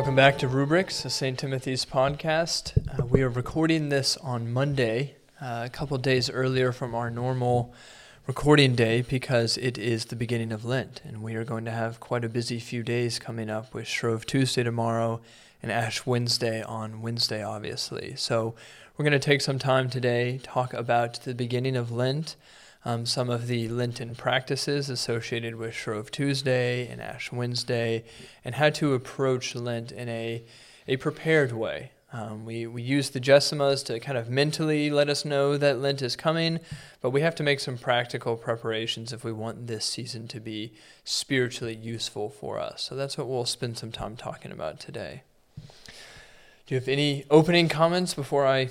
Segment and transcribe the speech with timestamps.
[0.00, 1.38] Welcome back to Rubrics, a St.
[1.38, 2.72] Timothy's podcast.
[2.98, 7.74] Uh, we are recording this on Monday, uh, a couple days earlier from our normal
[8.26, 12.00] recording day because it is the beginning of Lent, and we are going to have
[12.00, 15.20] quite a busy few days coming up with Shrove Tuesday tomorrow
[15.62, 18.16] and Ash Wednesday on Wednesday, obviously.
[18.16, 18.54] So
[18.96, 22.36] we're going to take some time today, talk about the beginning of Lent
[22.84, 28.04] um, some of the Lenten practices associated with Shrove Tuesday and Ash Wednesday,
[28.44, 30.44] and how to approach Lent in a,
[30.88, 31.92] a prepared way.
[32.12, 36.02] Um, we, we use the Gesimas to kind of mentally let us know that Lent
[36.02, 36.58] is coming,
[37.00, 40.72] but we have to make some practical preparations if we want this season to be
[41.04, 42.82] spiritually useful for us.
[42.82, 45.22] So that's what we'll spend some time talking about today.
[45.56, 48.70] Do you have any opening comments before I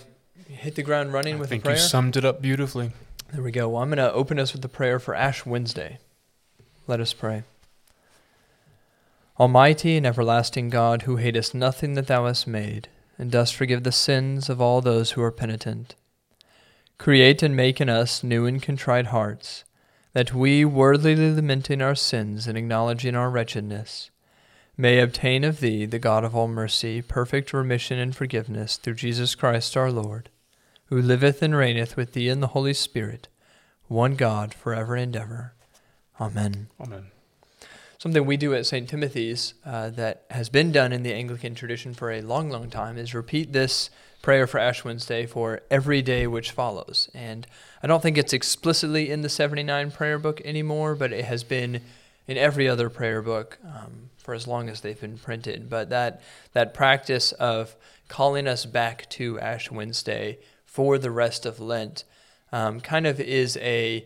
[0.49, 1.77] hit the ground running I with think a prayer?
[1.77, 2.91] you summed it up beautifully.
[3.31, 3.69] There we go.
[3.69, 5.99] Well, I'm going to open us with the prayer for Ash Wednesday.
[6.87, 7.43] Let us pray.
[9.39, 12.87] Almighty and everlasting God, who hatest nothing that thou hast made,
[13.19, 15.93] and dost forgive the sins of all those who are penitent,
[16.97, 19.63] create and make in us new and contrite hearts,
[20.13, 24.09] that we, worthily lamenting our sins and acknowledging our wretchedness,
[24.75, 29.35] may obtain of thee, the God of all mercy, perfect remission and forgiveness through Jesus
[29.35, 30.29] Christ our Lord
[30.89, 33.27] who liveth and reigneth with thee in the Holy Spirit,
[33.87, 35.53] one God, for ever and ever.
[36.19, 36.67] Amen.
[36.81, 37.05] Amen.
[37.99, 38.89] Something we do at St.
[38.89, 42.97] Timothy's uh, that has been done in the Anglican tradition for a long, long time
[42.97, 43.89] is repeat this
[44.21, 47.09] prayer for Ash Wednesday for every day which follows.
[47.13, 47.45] And
[47.83, 51.81] I don't think it's explicitly in the 79 prayer book anymore, but it has been
[52.27, 55.69] in every other prayer book um, for as long as they've been printed.
[55.69, 56.21] But that,
[56.53, 57.75] that practice of
[58.07, 62.03] calling us back to Ash Wednesday for the rest of Lent
[62.51, 64.05] um, kind of is a,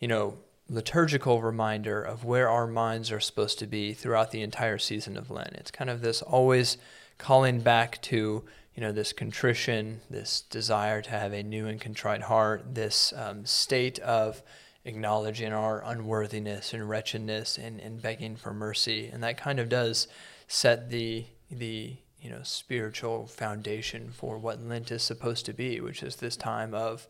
[0.00, 0.34] you know,
[0.68, 5.30] liturgical reminder of where our minds are supposed to be throughout the entire season of
[5.30, 5.52] Lent.
[5.54, 6.78] It's kind of this always
[7.16, 12.22] calling back to, you know, this contrition, this desire to have a new and contrite
[12.22, 14.42] heart, this um, state of
[14.84, 19.08] acknowledging our unworthiness and wretchedness and, and begging for mercy.
[19.12, 20.08] And that kind of does
[20.48, 26.02] set the the you know spiritual foundation for what Lent is supposed to be, which
[26.02, 27.06] is this time of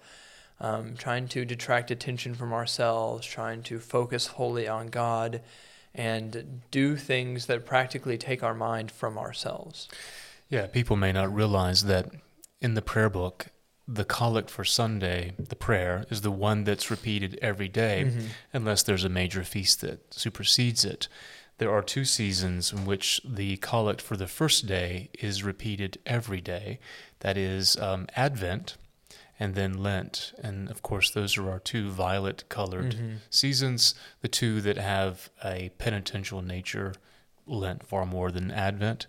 [0.61, 5.41] um, trying to detract attention from ourselves, trying to focus wholly on God,
[5.95, 9.89] and do things that practically take our mind from ourselves.
[10.49, 12.11] Yeah, people may not realize that
[12.61, 13.47] in the prayer book,
[13.89, 18.27] the collect for Sunday, the prayer, is the one that's repeated every day, mm-hmm.
[18.53, 21.09] unless there's a major feast that supersedes it
[21.61, 26.41] there are two seasons in which the collect for the first day is repeated every
[26.41, 26.81] day.
[27.19, 28.79] That is um, Advent
[29.39, 30.33] and then Lent.
[30.43, 33.17] And of course, those are our two violet colored mm-hmm.
[33.29, 36.95] seasons, the two that have a penitential nature.
[37.47, 39.09] Lent far more than Advent,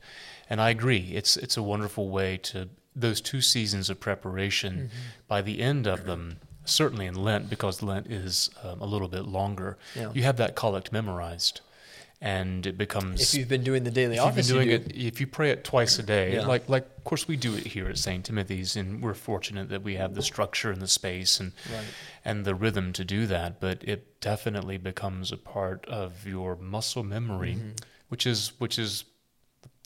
[0.49, 1.11] and I agree.
[1.13, 4.73] It's it's a wonderful way to those two seasons of preparation.
[4.73, 4.97] Mm-hmm.
[5.27, 9.25] By the end of them, certainly in Lent, because Lent is um, a little bit
[9.25, 10.11] longer, yeah.
[10.15, 11.61] you have that collect memorized
[12.21, 13.21] and it becomes.
[13.21, 14.95] If you've been doing the daily office, you've been doing it.
[14.95, 16.45] If you pray it twice a day, yeah.
[16.45, 18.23] like like of course we do it here at St.
[18.23, 21.83] Timothy's, and we're fortunate that we have the structure and the space and right.
[22.23, 23.59] and the rhythm to do that.
[23.59, 27.71] But it definitely becomes a part of your muscle memory, mm-hmm.
[28.09, 29.03] which is which is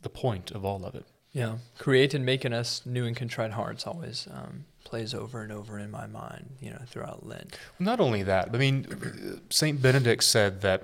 [0.03, 1.05] the point of all of it.
[1.31, 5.79] Yeah, create and making us new and contrite hearts always um, plays over and over
[5.79, 7.57] in my mind, you know, throughout Lent.
[7.79, 10.83] Not only that, I mean, Saint Benedict said that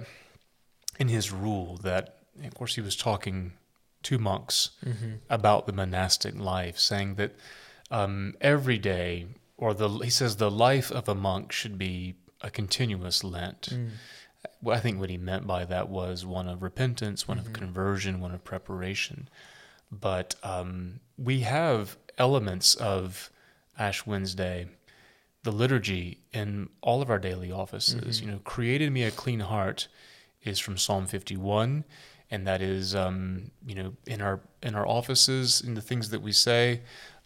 [1.02, 3.54] in his rule that, of course, he was talking
[4.04, 5.14] to monks mm-hmm.
[5.32, 7.32] about the monastic life, saying that
[7.90, 9.26] um, every day,
[9.58, 13.70] or the he says the life of a monk should be a continuous Lent.
[13.72, 13.90] Mm.
[14.62, 17.48] Well, I think what he meant by that was one of repentance, one mm-hmm.
[17.48, 19.28] of conversion, one of preparation.
[19.92, 23.32] But um, we have elements of
[23.78, 24.68] Ash Wednesday,
[25.42, 28.18] the liturgy in all of our daily offices.
[28.18, 28.26] Mm-hmm.
[28.26, 29.88] You know, created me a clean heart
[30.44, 31.84] is from Psalm 51,
[32.30, 36.22] and that is um, you know in our in our offices in the things that
[36.22, 36.82] we say.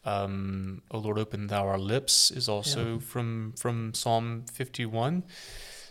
[0.05, 2.99] Um, o Lord, open thou our lips is also yeah.
[2.99, 5.23] from from Psalm 51.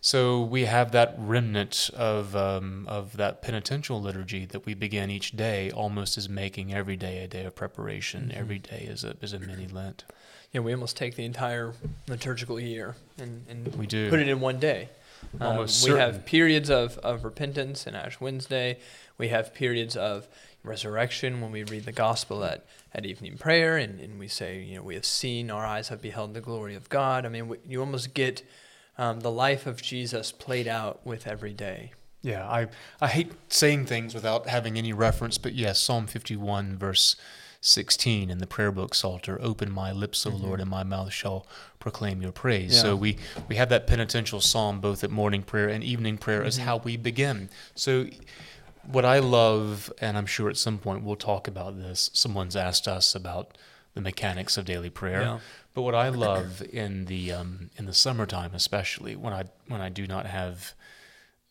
[0.05, 5.33] So we have that remnant of um, of that penitential liturgy that we begin each
[5.33, 8.29] day, almost as making every day a day of preparation.
[8.29, 8.39] Mm-hmm.
[8.39, 10.05] Every day is a is a mini Lent.
[10.53, 11.73] Yeah, we almost take the entire
[12.07, 14.11] liturgical year and, and we do.
[14.11, 14.91] put it in one day.
[15.41, 18.79] Um, we have periods of, of repentance in Ash Wednesday.
[19.19, 20.29] We have periods of
[20.63, 24.77] resurrection when we read the gospel at, at evening prayer and, and we say, you
[24.77, 27.27] know, we have seen, our eyes have beheld the glory of God.
[27.27, 28.43] I mean, we, you almost get
[28.97, 31.93] um, the life of Jesus played out with every day.
[32.23, 32.69] Yeah, I,
[33.03, 37.17] I hate saying things without having any reference, but yes, Psalm 51, verse
[37.65, 40.45] 16 in the prayer book Psalter, open my lips, O mm-hmm.
[40.45, 41.47] Lord, and my mouth shall
[41.79, 42.75] proclaim your praise.
[42.75, 42.83] Yeah.
[42.83, 43.17] So we,
[43.49, 46.49] we have that penitential psalm both at morning prayer and evening prayer mm-hmm.
[46.49, 47.49] as how we begin.
[47.75, 48.07] So
[48.87, 52.87] what I love, and I'm sure at some point we'll talk about this, someone's asked
[52.87, 53.57] us about
[53.95, 55.23] the mechanics of daily prayer.
[55.23, 55.39] Yeah.
[55.73, 59.89] But what I love in the um, in the summertime, especially when I when I
[59.89, 60.75] do not have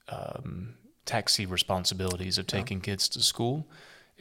[0.07, 0.75] um,
[1.06, 2.86] taxi responsibilities of taking yeah.
[2.86, 3.68] kids to school,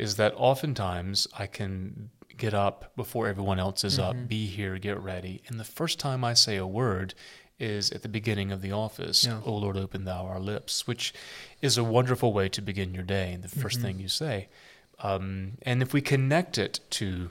[0.03, 4.21] is that oftentimes I can get up before everyone else is mm-hmm.
[4.23, 7.15] up, be here, get ready, and the first time I say a word
[7.61, 9.25] is at the beginning of the office.
[9.25, 9.41] Yeah.
[9.47, 11.15] Oh Lord, open thou our lips, which
[11.61, 13.39] is a wonderful way to begin your day.
[13.41, 13.83] The 1st mm-hmm.
[13.83, 14.49] thing you say.
[14.99, 17.31] Um, and if we connect it to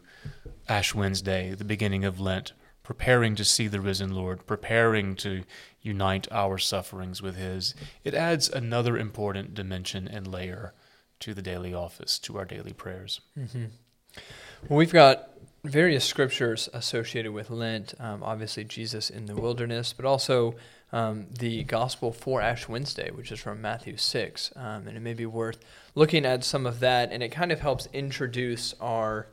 [0.70, 2.54] Ash Wednesday, the beginning of Lent,
[2.84, 5.44] preparing to see the risen Lord, preparing to
[5.82, 7.76] unite our sufferings with His,
[8.06, 10.74] it adds another important dimension and layer
[11.22, 13.22] to the daily office, to our daily prayers.
[13.38, 13.66] Mm-hmm.
[14.68, 15.30] Well, we've got
[15.64, 17.94] various scriptures associated with Lent.
[18.00, 20.56] Um, obviously, Jesus in the wilderness, but also
[20.92, 24.52] um, the gospel for Ash Wednesday, which is from Matthew 6.
[24.56, 25.60] Um, and it may be worth
[25.96, 29.28] looking at some of that, and it kind of helps introduce our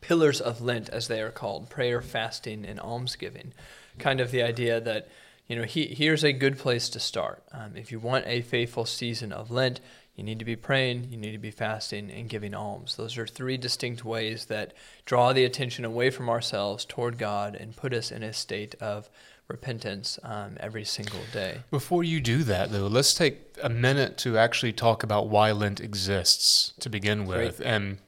[0.00, 3.52] pillars of Lent, as they are called prayer, fasting, and almsgiving.
[3.98, 5.08] Kind of the idea that,
[5.48, 7.42] you know, he, here's a good place to start.
[7.52, 9.80] Um, if you want a faithful season of Lent,
[10.16, 12.96] you need to be praying, you need to be fasting, and giving alms.
[12.96, 14.72] Those are three distinct ways that
[15.04, 19.10] draw the attention away from ourselves toward God and put us in a state of
[19.46, 21.60] repentance um, every single day.
[21.70, 25.80] Before you do that, though, let's take a minute to actually talk about why Lent
[25.80, 27.58] exists to begin with.
[27.58, 27.66] Great.
[27.66, 27.98] And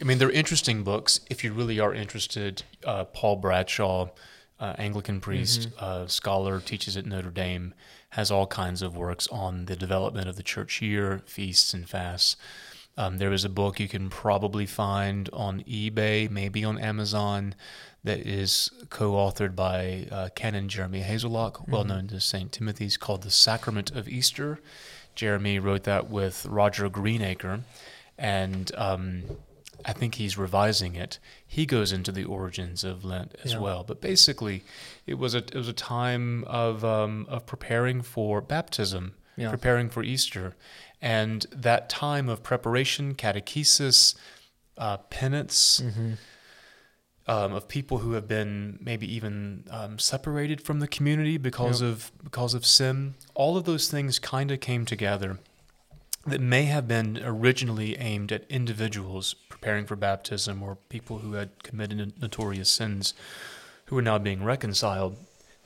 [0.00, 2.62] I mean, they're interesting books if you really are interested.
[2.84, 4.10] Uh, Paul Bradshaw,
[4.60, 5.84] uh, Anglican priest, mm-hmm.
[5.84, 7.74] uh, scholar, teaches at Notre Dame
[8.14, 12.36] has all kinds of works on the development of the church year, feasts, and fasts.
[12.96, 17.56] Um, there is a book you can probably find on eBay, maybe on Amazon,
[18.04, 21.72] that is co authored by uh, Canon Jeremy Haselock, mm-hmm.
[21.72, 22.52] well known to St.
[22.52, 24.60] Timothy's, called The Sacrament of Easter.
[25.16, 27.62] Jeremy wrote that with Roger Greenacre.
[28.16, 29.24] And um,
[29.84, 31.18] I think he's revising it.
[31.46, 33.58] He goes into the origins of Lent as yeah.
[33.58, 33.84] well.
[33.84, 34.64] But basically,
[35.06, 39.50] it was a it was a time of um, of preparing for baptism, yeah.
[39.50, 40.54] preparing for Easter,
[41.02, 44.14] and that time of preparation, catechesis,
[44.78, 45.80] uh, penance.
[45.84, 46.12] Mm-hmm.
[47.26, 51.92] Um, of people who have been maybe even um, separated from the community because yep.
[51.92, 53.14] of because of sin.
[53.34, 55.38] All of those things kind of came together
[56.26, 59.34] that may have been originally aimed at individuals
[59.64, 63.14] preparing for baptism or people who had committed notorious sins
[63.86, 65.16] who were now being reconciled.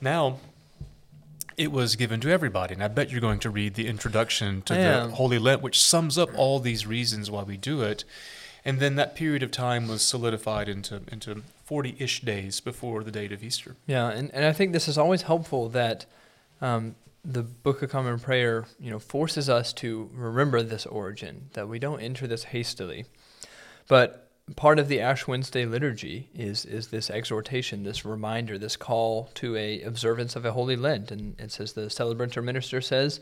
[0.00, 0.38] Now,
[1.56, 2.74] it was given to everybody.
[2.74, 6.16] And I bet you're going to read the introduction to the Holy Lent, which sums
[6.16, 8.04] up all these reasons why we do it.
[8.64, 13.32] And then that period of time was solidified into into 40-ish days before the date
[13.32, 13.74] of Easter.
[13.88, 16.06] Yeah, and, and I think this is always helpful that
[16.60, 21.68] um, the Book of Common Prayer, you know, forces us to remember this origin, that
[21.68, 23.06] we don't enter this hastily.
[23.88, 29.30] But part of the Ash Wednesday liturgy is is this exhortation, this reminder, this call
[29.34, 31.10] to a observance of a holy Lent.
[31.10, 33.20] And it says the celebrant or minister says,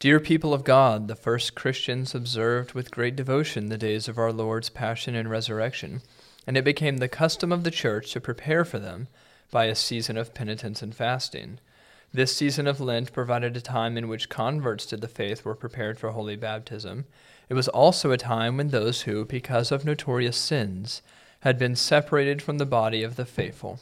[0.00, 4.32] Dear people of God, the first Christians observed with great devotion the days of our
[4.32, 6.02] Lord's passion and resurrection,
[6.46, 9.06] and it became the custom of the church to prepare for them
[9.50, 11.60] by a season of penitence and fasting.
[12.12, 15.98] This season of Lent provided a time in which converts to the faith were prepared
[15.98, 17.06] for holy baptism.
[17.48, 21.02] It was also a time when those who, because of notorious sins,
[21.40, 23.80] had been separated from the body of the faithful,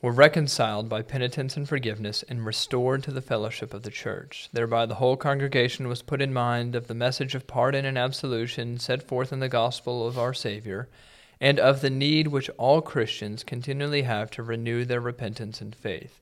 [0.00, 4.48] were reconciled by penitence and forgiveness and restored to the fellowship of the church.
[4.52, 8.78] Thereby the whole congregation was put in mind of the message of pardon and absolution
[8.78, 10.88] set forth in the gospel of our Savior,
[11.40, 16.20] and of the need which all Christians continually have to renew their repentance and faith.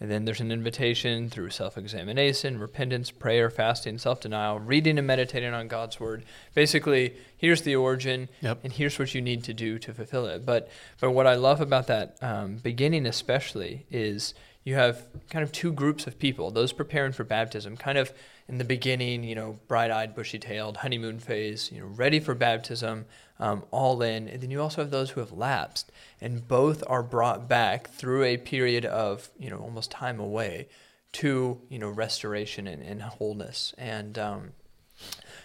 [0.00, 5.06] And then there's an invitation through self examination, repentance, prayer, fasting, self denial, reading and
[5.06, 6.24] meditating on God's word.
[6.54, 8.60] Basically, here's the origin, yep.
[8.64, 10.46] and here's what you need to do to fulfill it.
[10.46, 14.32] But, but what I love about that um, beginning, especially, is
[14.64, 18.12] you have kind of two groups of people those preparing for baptism, kind of
[18.50, 22.34] in the beginning, you know, bright eyed, bushy tailed, honeymoon phase, you know, ready for
[22.34, 23.06] baptism,
[23.38, 24.28] um, all in.
[24.28, 28.24] And then you also have those who have lapsed, and both are brought back through
[28.24, 30.66] a period of, you know, almost time away
[31.12, 33.72] to, you know, restoration and, and wholeness.
[33.78, 34.50] And, um,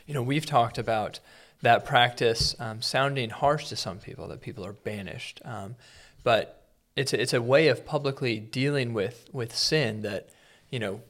[0.08, 1.20] you know, we've talked about
[1.62, 5.42] that practice um, sounding harsh to some people, that people are banished.
[5.46, 5.76] Um,
[6.24, 6.64] but
[6.96, 10.30] it's a, it's a way of publicly dealing with with sin that
[10.72, 11.02] you know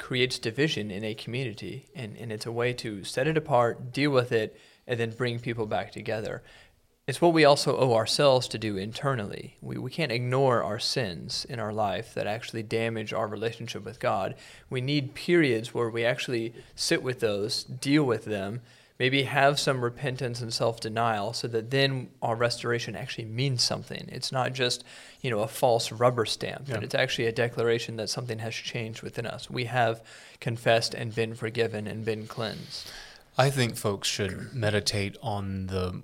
[0.00, 4.10] creates division in a community, and, and it's a way to set it apart, deal
[4.10, 6.42] with it, and then bring people back together.
[7.06, 9.56] It's what we also owe ourselves to do internally.
[9.60, 14.00] We, we can't ignore our sins in our life that actually damage our relationship with
[14.00, 14.34] God.
[14.68, 18.62] We need periods where we actually sit with those, deal with them,
[19.00, 24.30] maybe have some repentance and self-denial so that then our restoration actually means something it's
[24.30, 24.84] not just
[25.22, 26.74] you know a false rubber stamp yeah.
[26.74, 30.02] but it's actually a declaration that something has changed within us we have
[30.38, 32.92] confessed and been forgiven and been cleansed
[33.38, 36.02] i think folks should meditate on the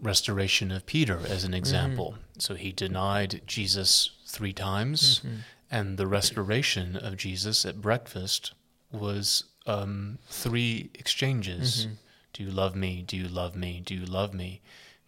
[0.00, 2.38] restoration of peter as an example mm-hmm.
[2.38, 5.38] so he denied jesus three times mm-hmm.
[5.72, 8.52] and the restoration of jesus at breakfast
[8.92, 11.94] was um, three exchanges mm-hmm
[12.38, 13.02] do you love me?
[13.04, 13.82] Do you love me?
[13.84, 14.60] Do you love me?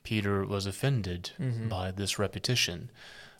[0.02, 1.68] Peter was offended mm-hmm.
[1.68, 2.90] by this repetition,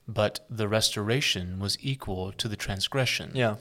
[0.07, 3.33] but the restoration was equal to the transgression.
[3.35, 3.57] Yeah.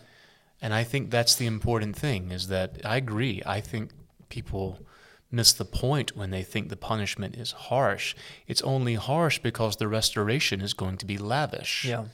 [0.62, 3.42] And I think that's the important thing is that I agree.
[3.44, 3.90] I think
[4.30, 4.86] people
[5.32, 8.16] miss the point when they think the punishment is harsh.
[8.46, 11.86] It's only harsh because the restoration is going to be lavish.
[11.86, 12.06] Yeah.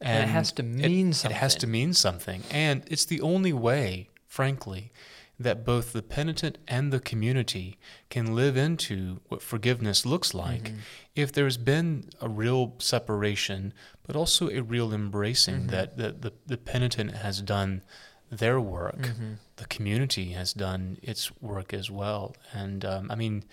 [0.00, 1.36] And, and it has to mean it, something.
[1.36, 2.44] It has to mean something.
[2.52, 4.92] And it's the only way, frankly,
[5.40, 7.78] that both the penitent and the community
[8.10, 10.76] can live into what forgiveness looks like mm-hmm.
[11.16, 13.72] if there's been a real separation,
[14.06, 15.68] but also a real embracing mm-hmm.
[15.68, 17.82] that the, the, the, penitent has done
[18.30, 19.32] their work, mm-hmm.
[19.56, 22.36] the community has done its work as well.
[22.52, 23.44] And um, I mean,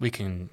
[0.00, 0.50] we can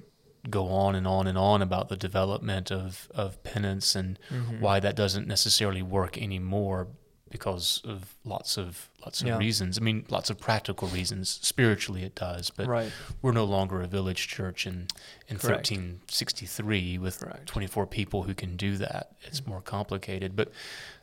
[0.48, 4.60] go on and on and on about the development of, of penance and mm-hmm.
[4.60, 6.86] why that doesn't necessarily work anymore
[7.30, 9.38] because of lots of lots of yeah.
[9.38, 9.78] reasons.
[9.78, 11.38] I mean, lots of practical reasons.
[11.42, 12.90] Spiritually, it does, but right.
[13.22, 14.88] we're no longer a village church in
[15.28, 15.70] in Correct.
[15.70, 17.46] 1363 with Correct.
[17.46, 19.12] 24 people who can do that.
[19.22, 20.36] It's more complicated.
[20.36, 20.50] But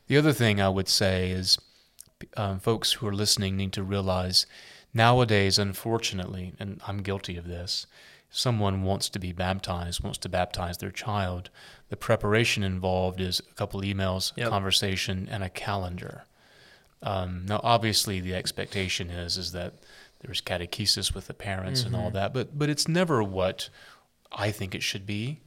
[0.08, 1.58] the other thing I would say is,
[2.38, 4.46] um, folks who are listening need to realize
[4.94, 7.86] nowadays, unfortunately, and I'm guilty of this.
[8.30, 11.50] Someone wants to be baptized, wants to baptize their child
[11.90, 14.50] the preparation involved is a couple emails, yep.
[14.50, 16.26] conversation, and a calendar.
[17.04, 19.74] Um, now, obviously, the expectation is is that
[20.22, 21.94] there's catechesis with the parents mm-hmm.
[21.94, 22.16] and all mm-hmm.
[22.16, 23.70] that, but but it's never what
[24.32, 25.42] I think it should be,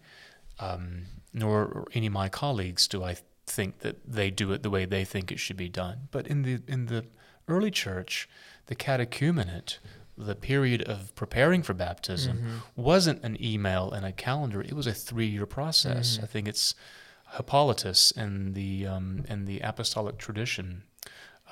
[0.60, 3.16] um, nor any of my colleagues do I
[3.46, 6.08] think that they do it the way they think it should be done.
[6.12, 7.04] But in the in the
[7.48, 8.28] early church,
[8.66, 9.78] the catechumenate
[10.18, 12.56] the period of preparing for baptism mm-hmm.
[12.76, 14.60] wasn't an email and a calendar.
[14.60, 16.14] It was a three-year process.
[16.14, 16.24] Mm-hmm.
[16.24, 16.74] I think it's
[17.36, 20.82] Hippolytus and the um, and the apostolic tradition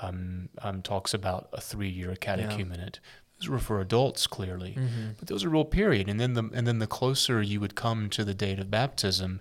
[0.03, 2.97] um, um, talks about a three-year catechumenate.
[2.97, 3.01] Yeah.
[3.39, 5.11] Those were for adults, clearly, mm-hmm.
[5.19, 6.09] but there was a real period.
[6.09, 9.41] And then the and then the closer you would come to the date of baptism,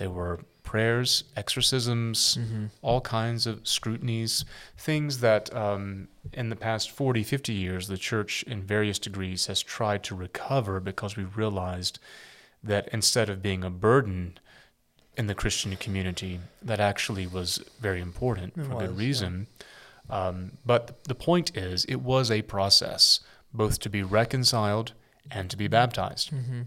[0.00, 2.64] there were prayers, exorcisms, mm-hmm.
[2.80, 4.46] all kinds of scrutinies,
[4.78, 9.62] things that um, in the past 40, 50 years, the church in various degrees has
[9.62, 11.98] tried to recover because we realized
[12.64, 14.38] that instead of being a burden
[15.18, 19.48] in the Christian community, that actually was very important it for was, good reason.
[20.08, 20.28] Yeah.
[20.28, 23.20] Um, but the point is, it was a process
[23.52, 24.94] both to be reconciled
[25.30, 26.30] and to be baptized.
[26.30, 26.62] Mm-hmm.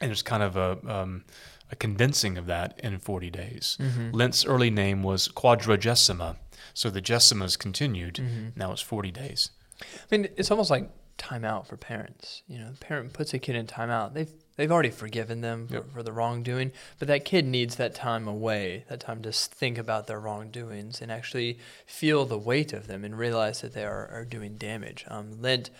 [0.00, 0.78] And it's kind of a.
[0.86, 1.24] Um,
[1.70, 3.76] a condensing of that in 40 days.
[3.80, 4.10] Mm-hmm.
[4.12, 6.36] Lent's early name was Quadragesima,
[6.74, 8.14] so the Gesimas continued.
[8.16, 8.48] Mm-hmm.
[8.58, 9.50] Now it's 40 days.
[9.80, 12.42] I mean, it's almost like timeout for parents.
[12.46, 14.14] You know, the parent puts a kid in timeout.
[14.14, 15.92] They've they've already forgiven them for, yep.
[15.92, 20.06] for the wrongdoing, but that kid needs that time away, that time to think about
[20.06, 24.24] their wrongdoings and actually feel the weight of them and realize that they are, are
[24.24, 25.04] doing damage.
[25.08, 25.70] Um, Lent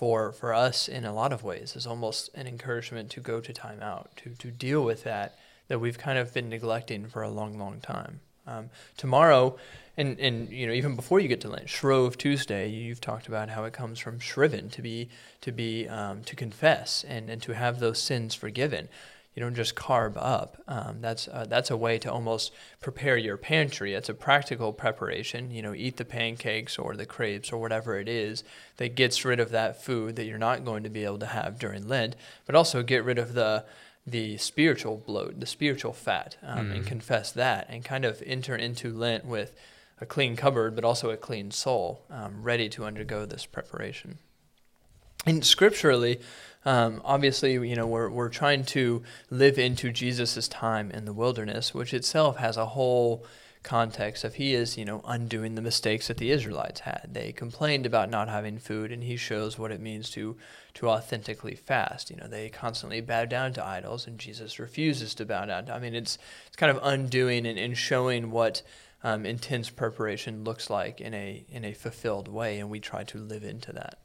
[0.00, 3.52] for for us in a lot of ways is almost an encouragement to go to
[3.52, 5.38] timeout to to deal with that
[5.68, 8.20] that we've kind of been neglecting for a long long time.
[8.46, 9.58] Um, tomorrow,
[9.98, 13.50] and and you know even before you get to Lent, Shrove Tuesday, you've talked about
[13.50, 15.10] how it comes from shriven to be
[15.42, 18.88] to be um, to confess and and to have those sins forgiven
[19.40, 20.62] you don't just carb up.
[20.68, 23.94] Um, that's uh, that's a way to almost prepare your pantry.
[23.94, 25.50] It's a practical preparation.
[25.50, 28.44] You know, eat the pancakes or the crepes or whatever it is
[28.76, 31.58] that gets rid of that food that you're not going to be able to have
[31.58, 33.64] during Lent, but also get rid of the
[34.06, 36.74] the spiritual bloat, the spiritual fat, um, mm.
[36.76, 39.54] and confess that, and kind of enter into Lent with
[40.02, 44.18] a clean cupboard, but also a clean soul, um, ready to undergo this preparation.
[45.26, 46.20] And scripturally,
[46.64, 51.72] um, obviously, you know, we're, we're trying to live into Jesus' time in the wilderness,
[51.72, 53.24] which itself has a whole
[53.62, 57.10] context of he is, you know, undoing the mistakes that the Israelites had.
[57.12, 60.36] They complained about not having food, and he shows what it means to
[60.74, 62.10] to authentically fast.
[62.10, 65.70] You know, they constantly bow down to idols, and Jesus refuses to bow down.
[65.70, 68.62] I mean, it's it's kind of undoing and, and showing what
[69.02, 73.18] um, intense preparation looks like in a in a fulfilled way, and we try to
[73.18, 73.98] live into that.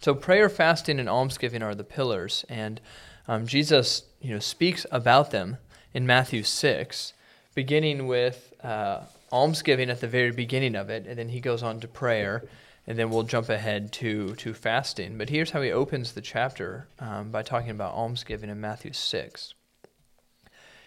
[0.00, 2.80] So prayer, fasting, and almsgiving are the pillars, and
[3.26, 5.58] um, Jesus, you know, speaks about them
[5.92, 7.14] in Matthew six,
[7.54, 9.00] beginning with uh,
[9.32, 12.44] almsgiving at the very beginning of it, and then he goes on to prayer,
[12.86, 15.18] and then we'll jump ahead to to fasting.
[15.18, 19.54] But here's how he opens the chapter um, by talking about almsgiving in Matthew six.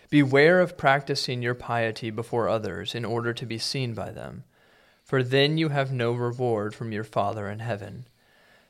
[0.09, 4.45] Beware of practicing your piety before others in order to be seen by them,
[5.03, 8.07] for then you have no reward from your Father in heaven.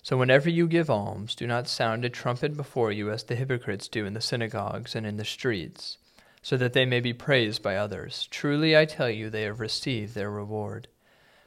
[0.04, 3.88] So whenever you give alms, do not sound a trumpet before you as the hypocrites
[3.88, 5.98] do in the synagogues and in the streets,
[6.42, 8.28] so that they may be praised by others.
[8.32, 10.88] Truly I tell you, they have received their reward.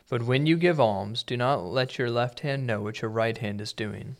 [0.08, 3.38] But when you give alms, do not let your left hand know what your right
[3.38, 4.16] hand is doing,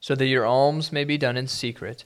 [0.00, 2.04] so that your alms may be done in secret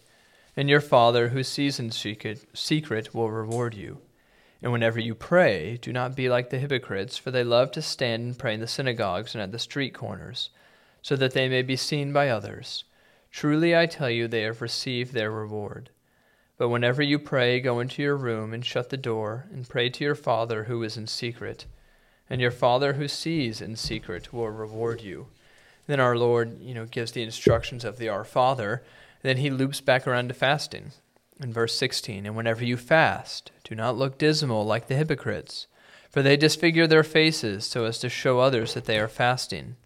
[0.59, 3.99] and your Father who sees in secret, secret will reward you.
[4.61, 8.25] And whenever you pray, do not be like the hypocrites, for they love to stand
[8.25, 10.51] and pray in the synagogues and at the street corners,
[11.09, 12.85] so that they may be seen by others.
[13.33, 15.89] Truly I tell you, they have received their reward.
[16.59, 20.05] But whenever you pray, go into your room and shut the door, and pray to
[20.05, 21.65] your Father who is in secret.
[22.29, 25.29] And your Father who sees in secret will reward you.
[25.87, 28.83] Then our Lord, you know, gives the instructions of the Our Father
[29.23, 30.93] then he loops back around to fasting.
[31.41, 35.69] In verse 16, and whenever you fast, do not look dismal like the hypocrites,
[36.11, 39.77] for they disfigure their faces so as to show others that they are fasting.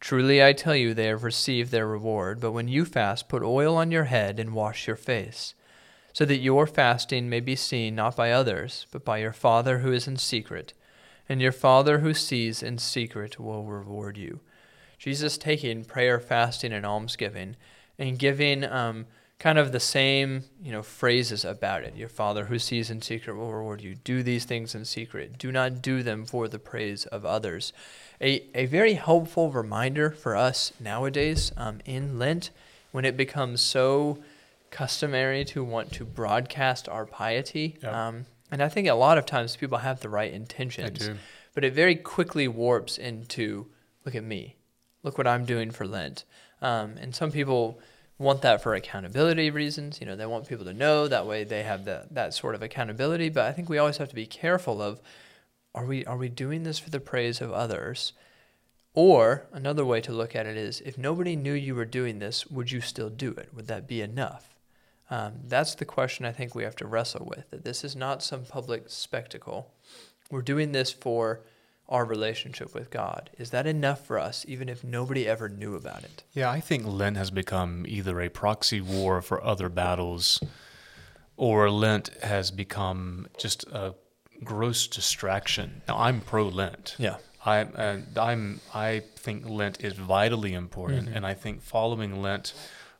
[0.00, 2.40] Truly I tell you, they have received their reward.
[2.40, 5.54] But when you fast, put oil on your head and wash your face,
[6.12, 9.92] so that your fasting may be seen not by others, but by your Father who
[9.92, 10.72] is in secret.
[11.28, 14.40] And your Father who sees in secret will reward you.
[14.98, 17.56] Jesus taking prayer, fasting, and almsgiving
[17.98, 19.06] and giving um,
[19.38, 21.96] kind of the same you know phrases about it.
[21.96, 23.94] Your Father who sees in secret will reward you.
[23.94, 25.38] Do these things in secret.
[25.38, 27.72] Do not do them for the praise of others.
[28.20, 32.50] A a very helpful reminder for us nowadays um, in Lent
[32.92, 34.18] when it becomes so
[34.70, 37.76] customary to want to broadcast our piety.
[37.82, 37.92] Yep.
[37.92, 41.10] Um, and I think a lot of times people have the right intentions,
[41.54, 43.66] but it very quickly warps into
[44.04, 44.56] look at me,
[45.02, 46.24] look what I'm doing for Lent.
[46.60, 47.78] Um, and some people
[48.18, 50.00] want that for accountability reasons.
[50.00, 52.62] You know, they want people to know that way they have that that sort of
[52.62, 53.28] accountability.
[53.28, 55.00] But I think we always have to be careful of
[55.74, 58.12] are we are we doing this for the praise of others?
[58.94, 62.48] Or another way to look at it is if nobody knew you were doing this,
[62.48, 63.54] would you still do it?
[63.54, 64.56] Would that be enough?
[65.10, 67.48] Um, that's the question I think we have to wrestle with.
[67.50, 69.70] That this is not some public spectacle.
[70.30, 71.40] We're doing this for
[71.88, 73.30] our relationship with God.
[73.38, 76.22] Is that enough for us, even if nobody ever knew about it?
[76.32, 80.42] Yeah, I think Lent has become either a proxy war for other battles,
[81.36, 83.94] or Lent has become just a
[84.44, 85.82] gross distraction.
[85.88, 86.94] Now, I'm pro Lent.
[86.98, 87.16] Yeah.
[87.46, 91.16] I, uh, I'm, I think Lent is vitally important, mm-hmm.
[91.16, 92.52] and I think following Lent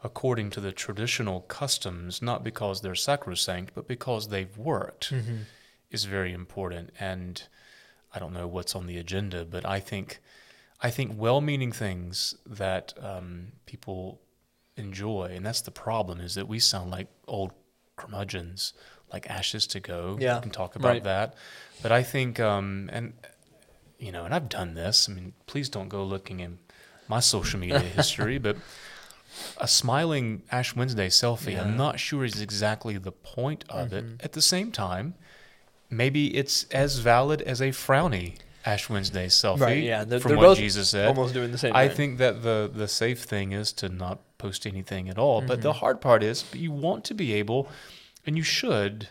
[0.05, 5.39] according to the traditional customs, not because they're sacrosanct, but because they've worked, mm-hmm.
[5.91, 6.91] is very important.
[7.01, 7.43] And
[8.15, 10.21] I don't know what's on the agenda, but I think
[10.81, 14.21] I think well-meaning things that um, people
[14.77, 17.51] enjoy, and that's the problem, is that we sound like old
[17.97, 18.75] curmudgeons,
[19.13, 20.17] like ashes to go.
[20.21, 21.05] Yeah, we can talk about right.
[21.05, 21.35] that.
[21.83, 23.15] But I think, um, and
[23.99, 25.09] you know, and I've done this.
[25.09, 26.59] I mean, please don't go looking in
[27.09, 28.57] my social media history, but
[29.59, 31.63] a smiling Ash Wednesday selfie, yeah.
[31.63, 34.15] I'm not sure is exactly the point of mm-hmm.
[34.15, 34.21] it.
[34.25, 35.15] At the same time,
[35.91, 39.61] maybe it's as valid as a frowny Ash Wednesday selfie.
[39.61, 41.09] Right, yeah, they're, from they're what Jesus said.
[41.09, 41.75] Almost doing the same.
[41.75, 45.41] I think that the the safe thing is to not post anything at all.
[45.41, 45.49] Mm-hmm.
[45.49, 45.79] But the mm-hmm.
[45.79, 47.69] hard part is you want to be able,
[48.27, 49.09] and you should,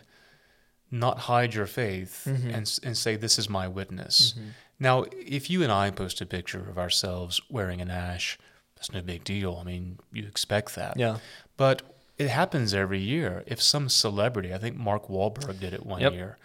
[0.90, 2.50] not hide your faith mm-hmm.
[2.50, 4.32] and and say this is my witness.
[4.32, 4.48] Mm-hmm.
[4.80, 8.38] Now, if you and I post a picture of ourselves wearing an ash,
[8.76, 9.58] that's no big deal.
[9.60, 10.96] I mean, you expect that.
[10.96, 11.16] Yeah.
[11.56, 11.82] But
[12.16, 13.42] it happens every year.
[13.46, 16.12] If some celebrity, I think Mark Wahlberg did it one yep.
[16.12, 16.38] year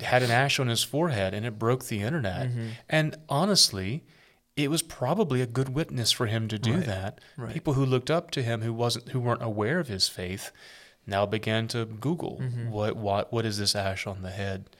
[0.00, 2.48] had an ash on his forehead and it broke the internet.
[2.48, 2.68] Mm-hmm.
[2.88, 4.04] And honestly,
[4.56, 6.86] it was probably a good witness for him to do right.
[6.86, 7.20] that.
[7.36, 7.52] Right.
[7.52, 10.50] People who looked up to him who wasn't who weren't aware of his faith
[11.06, 12.70] now began to Google mm-hmm.
[12.70, 14.70] what what what is this ash on the head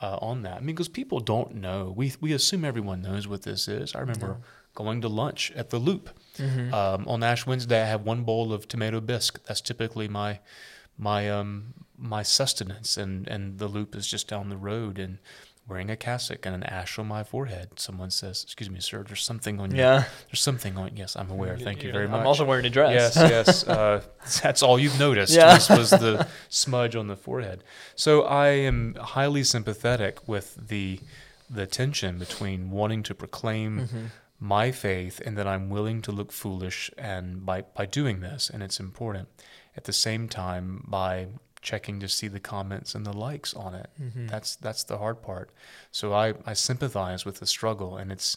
[0.00, 0.56] uh, on that.
[0.56, 1.92] I mean, because people don't know.
[1.94, 3.94] We we assume everyone knows what this is.
[3.94, 4.38] I remember
[4.74, 6.72] going to lunch at the Loop mm-hmm.
[6.72, 7.82] um, on Ash Wednesday.
[7.82, 9.44] I have one bowl of tomato bisque.
[9.46, 10.40] That's typically my
[10.96, 15.18] my um my sustenance and and the loop is just down the road and
[15.66, 17.78] wearing a cassock and an ash on my forehead.
[17.78, 19.02] Someone says, "Excuse me, sir.
[19.06, 19.78] There's something on you.
[19.78, 20.04] Yeah.
[20.28, 20.96] There's something on.
[20.96, 21.58] Yes, I'm aware.
[21.58, 22.20] Thank you, you very much.
[22.20, 22.94] I'm also wearing a dress.
[22.94, 23.68] Yes, yes.
[23.68, 24.02] Uh,
[24.42, 25.34] that's all you've noticed.
[25.34, 25.54] Yeah.
[25.54, 27.64] Was, was the smudge on the forehead.
[27.96, 31.00] So I am highly sympathetic with the
[31.50, 34.04] the tension between wanting to proclaim Mm-hmm.
[34.40, 38.62] my faith and that I'm willing to look foolish and by, by doing this, and
[38.62, 39.28] it's important.
[39.76, 41.26] At the same time, by
[41.62, 43.90] checking to see the comments and the likes on it.
[44.00, 44.26] Mm-hmm.
[44.28, 45.50] That's that's the hard part.
[45.90, 48.36] So I, I sympathize with the struggle and it's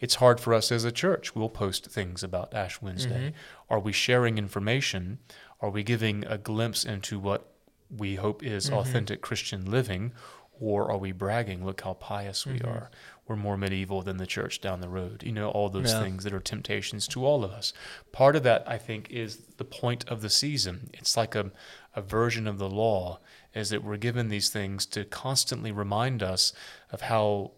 [0.00, 1.34] it's hard for us as a church.
[1.34, 3.28] We'll post things about Ash Wednesday.
[3.28, 3.72] Mm-hmm.
[3.74, 5.18] Are we sharing information?
[5.60, 7.52] Are we giving a glimpse into what
[7.96, 8.74] we hope is Mm-hmm.
[8.76, 10.12] authentic Christian living?
[10.60, 12.68] Or are we bragging, look how pious we Mhm.
[12.68, 12.90] are?
[13.26, 15.24] We're more medieval than the church down the road.
[15.24, 16.02] You know, all those Yeah.
[16.02, 17.72] things that are temptations to all of us.
[18.12, 20.90] Part of that, I think, is the point of the season.
[20.94, 21.50] It's like a,
[21.94, 23.18] a version of the law,
[23.54, 26.52] is that we're given these things to constantly remind us
[26.90, 27.50] of how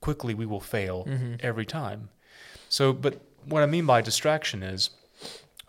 [0.00, 1.38] quickly we will fail Mhm.
[1.42, 2.08] every time.
[2.68, 4.90] So, but what I mean by distraction is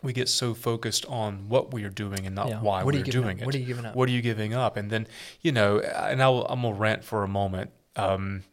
[0.01, 2.61] we get so focused on what we are doing and not Yeah.
[2.61, 3.41] why What are we're doing up?
[3.41, 3.45] it.
[3.45, 3.95] What are you giving up?
[3.95, 4.77] What are you giving up?
[4.77, 5.05] And then,
[5.41, 7.71] you know, and I'll, I'm going to rant for a moment.
[7.95, 8.43] Um,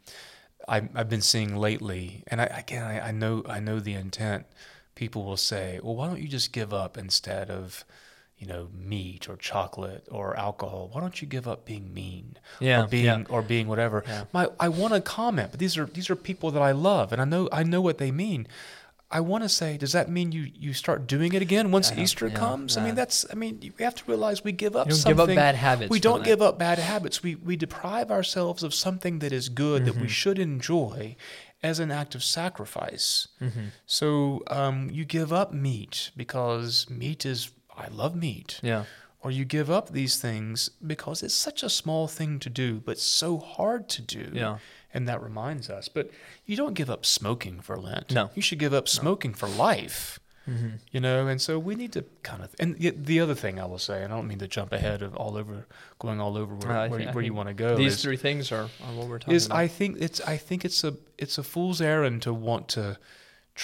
[0.66, 4.44] I, I've been seeing lately, and I, again, I, I know, I know the intent.
[4.94, 7.84] People will say, well, why don't you just give up instead of,
[8.38, 10.88] you know, meat or chocolate or alcohol?
[10.92, 13.24] Why don't you give up being mean Yeah, or being, yeah.
[13.28, 14.04] or being whatever?
[14.06, 14.24] Yeah.
[14.32, 17.20] My, I want to comment, but these are, these are people that I love and
[17.20, 18.46] I know, I know what they mean.
[19.10, 21.98] I want to say, does that mean you, you start doing it again once don't-
[21.98, 22.76] Easter yeah, comes?
[22.76, 25.10] I mean, that's, I mean, we have to realize we give up something.
[25.16, 25.88] give up bad habits.
[25.90, 26.26] We don't that.
[26.26, 27.22] give up bad habits.
[27.22, 30.02] We we deprive ourselves of something that is good that Mm-hmm.
[30.02, 31.16] we should enjoy
[31.62, 33.28] as an act of sacrifice.
[33.40, 33.70] Mhm.
[33.86, 38.60] So um, you give up meat because meat is I love meat.
[38.62, 38.84] Yeah.
[39.20, 42.98] Or you give up these things because it's such a small thing to do, but
[42.98, 44.30] so hard to do.
[44.32, 44.58] Yeah.
[44.94, 45.88] And that reminds us.
[45.88, 46.10] But
[46.46, 48.12] you don't give up smoking for Lent.
[48.12, 48.30] No.
[48.34, 50.76] You should give up smoking for life Mm-hmm.
[50.92, 53.66] you know and so we need to kind of and the, the other thing i
[53.66, 55.66] will say and i don't mean to jump ahead of all over
[55.98, 58.50] going all over where, Uh, where, where you want to go These is, three things
[58.50, 59.58] are, are what we're talking is about.
[59.58, 62.96] i think it's i think it's a it's a fool's errand to want to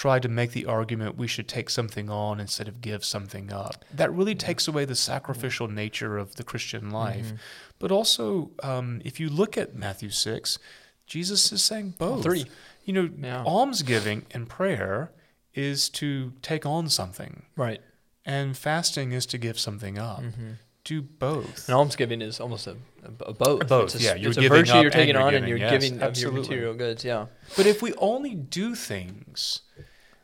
[0.03, 3.85] try to make the argument we should take something on instead of give something up
[4.01, 7.35] that really takes away the sacrificial nature of the christian life Mm-hmm.
[7.79, 10.59] but also um, if you look at matthew 6
[11.07, 12.45] jesus is saying both three.
[12.83, 13.43] you know Yeah.
[13.45, 15.11] almsgiving and prayer
[15.53, 17.81] is to take on something right.
[18.25, 20.21] and fasting is to give something up.
[20.21, 20.51] Mm-hmm.
[20.85, 21.67] Do both.
[21.67, 23.67] And almsgiving is almost a, a, a both.
[23.67, 24.15] Both, It's a, yeah.
[24.15, 26.31] You're it's a giving virtue up you're taking on, and you're yes, giving of your
[26.31, 27.03] material goods.
[27.03, 27.25] Yeah.
[27.57, 29.61] But if we only do things,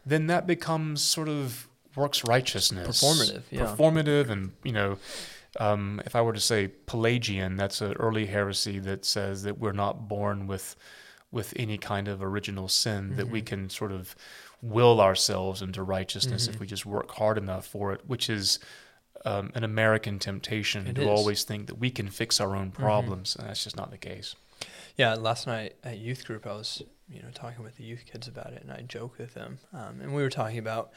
[0.05, 3.01] then that becomes sort of works righteousness.
[3.03, 3.75] Performative, yeah.
[3.75, 4.97] Performative, and, you know,
[5.59, 9.73] um, if I were to say Pelagian, that's an early heresy that says that we're
[9.73, 10.75] not born with
[11.31, 13.31] with any kind of original sin, that Mm-hmm.
[13.33, 14.15] we can sort of
[14.61, 16.53] will ourselves into righteousness Mm-hmm.
[16.53, 18.59] if we just work hard enough for it, which is
[19.25, 21.07] um, an American temptation It to is.
[21.07, 21.15] Mm-hmm.
[21.17, 24.35] always think that we can fix our own problems, and that's just not the case.
[24.97, 28.27] Yeah, last night at youth group, I was you know talking with the youth kids
[28.27, 30.91] about it, and I joked with them, um, and we were talking about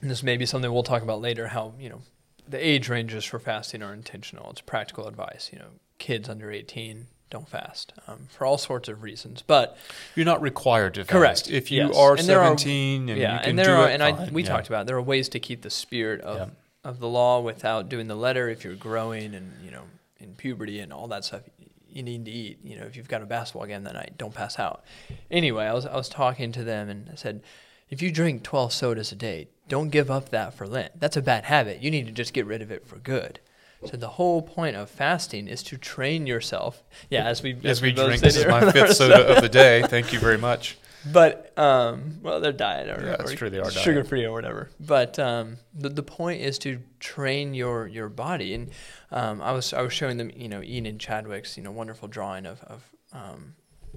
[0.00, 1.48] this may be something we'll talk about later.
[1.48, 2.02] How you know
[2.48, 4.50] the age ranges for fasting are intentional.
[4.50, 5.50] It's practical advice.
[5.52, 9.76] You know, kids under eighteen don't fast um, for all sorts of reasons, but
[10.14, 11.10] You're not required to fast.
[11.10, 11.50] Correct.
[11.50, 11.96] If you Yes.
[11.96, 14.02] are And there are- 17 and yeah, you can and there do are, it, and
[14.02, 14.48] I we Yeah.
[14.50, 16.46] talked about there are ways to keep the spirit of Yeah.
[16.84, 18.48] Of the law without doing the letter.
[18.48, 19.84] If you're growing and you know
[20.18, 21.42] in puberty and all that stuff,
[21.88, 22.58] you need to eat.
[22.64, 24.84] You know, if you've got a basketball game that night, don't pass out.
[25.30, 27.42] Anyway, I was I was talking to them and I said,
[27.90, 30.98] if you drink 12 sodas a day, don't give up that for Lent.
[30.98, 31.82] That's a bad habit.
[31.82, 33.38] You need to just get rid of it for good.
[33.84, 36.84] So the whole point of fasting is to train yourself.
[37.10, 39.82] Yeah, as we As we both drink, this is my fifth soda of the day.
[39.82, 40.78] Thank you very much.
[41.10, 43.74] But um, well, they're diet or, Yeah, that's or true, they are diet.
[43.74, 44.70] sugar free or whatever.
[44.78, 48.54] But um, the the point is to train your your body.
[48.54, 48.70] And
[49.10, 52.08] um, I was I was showing them, you know, Ian and Chadwick's you know wonderful
[52.08, 53.54] drawing of of um,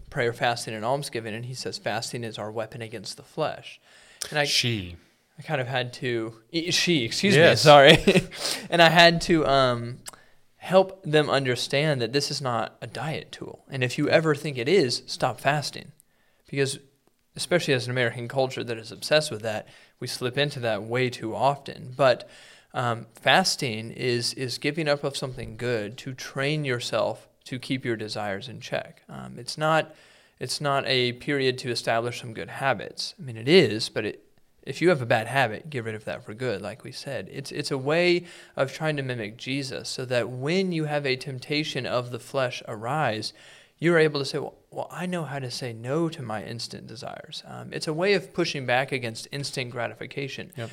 [0.09, 3.79] prayer, fasting, and almsgiving, and he says fasting is our weapon against the flesh.
[4.29, 4.95] And I she.
[5.37, 6.33] I kind of had to
[6.69, 7.59] she excuse Yes.
[7.65, 7.97] me sorry,
[8.69, 9.97] and I had to um,
[10.55, 14.57] help them understand that this is not a diet tool, and if you ever think
[14.57, 15.91] it is, stop fasting,
[16.47, 16.79] because
[17.35, 19.67] especially as an American culture that is obsessed with that,
[19.99, 21.93] we slip into that way too often.
[21.95, 22.29] But
[22.73, 27.95] um, fasting is is giving up of something good to train yourself to keep your
[27.95, 29.03] desires in check.
[29.07, 29.95] Um, it's not
[30.39, 33.15] it's not a period to establish some good habits.
[33.17, 34.21] I mean, it is, but it,
[34.63, 37.29] if you have a bad habit, get rid of that for good, like we said.
[37.31, 41.15] It's it's a way of trying to mimic Jesus, so that when you have a
[41.15, 43.31] temptation of the flesh arise,
[43.77, 46.85] you're able to say, well, well I know how to say no to my instant
[46.87, 47.41] desires.
[47.47, 50.51] Um, it's a way of pushing back against instant gratification.
[50.55, 50.69] Yep.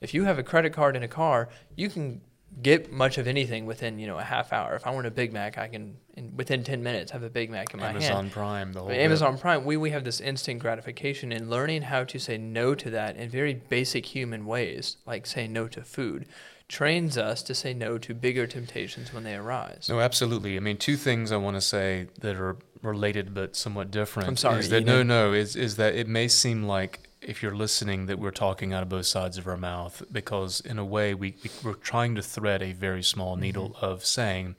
[0.00, 2.20] If you have a credit card in a car, you can
[2.62, 4.74] get much of anything within you know a half hour.
[4.76, 7.50] If I want a Big Mac, I can in, within ten minutes have a Big
[7.50, 8.32] Mac in my Amazon hand.
[8.32, 9.40] Prime, the whole Amazon bit.
[9.40, 13.16] Prime, we, we have this instant gratification and learning how to say no to that
[13.16, 16.26] in very basic human ways, like saying no to food,
[16.68, 19.86] trains us to say no to bigger temptations when they arise.
[19.88, 20.56] No, absolutely.
[20.56, 24.28] I mean, two things I want to say that are related but somewhat different.
[24.28, 27.54] I'm sorry, Is that no, no, is is that it may seem like if you're
[27.54, 31.14] listening that we're talking out of both sides of our mouth because in a way
[31.14, 33.42] we, we we're trying to thread a very small mm-hmm.
[33.42, 34.54] needle of saying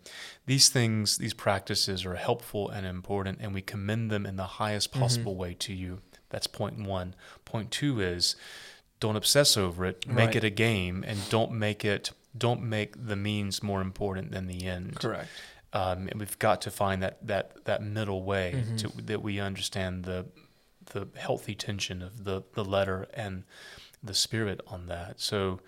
[0.46, 4.92] these things, these practices are helpful and important, and we commend them in the highest
[4.92, 5.02] mm-hmm.
[5.02, 6.00] possible way to you.
[6.30, 7.16] That's point one.
[7.46, 8.36] Point two is
[9.00, 10.08] don't obsess over it.
[10.08, 10.36] Make Right.
[10.38, 12.12] it a game, and don't make it.
[12.38, 15.28] Don't make the means more important than the end Correct.
[15.74, 18.76] um, and we've got to find that that that middle way Mm-hmm.
[18.78, 20.26] to, that we understand the
[20.94, 23.44] the healthy tension of the the letter and
[24.04, 25.20] the spirit on that.
[25.20, 25.60] So,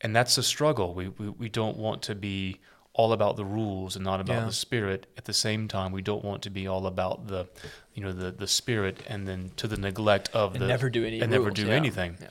[0.00, 0.94] and that's a struggle.
[0.94, 2.60] We we, we don't want to be
[2.94, 4.46] all about the rules and not about Yeah.
[4.46, 5.06] the spirit.
[5.18, 7.46] At the same time, we don't want to be all about the
[7.94, 11.04] you know the the spirit and then to the neglect of And the never do
[11.04, 11.74] any and never do yeah.
[11.74, 12.16] anything.
[12.20, 12.28] Yeah.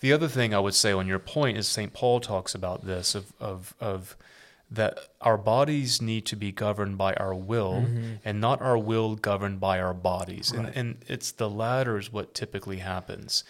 [0.00, 1.92] The other thing I would say on your point is St.
[1.92, 4.16] Paul talks about this of, of, of
[4.68, 7.86] that our bodies need to be governed by our will
[8.24, 10.50] and not our will governed by our bodies.
[10.50, 10.64] Mm-hmm.
[10.64, 10.76] Right.
[10.76, 13.44] And, and it's the latter is what typically happens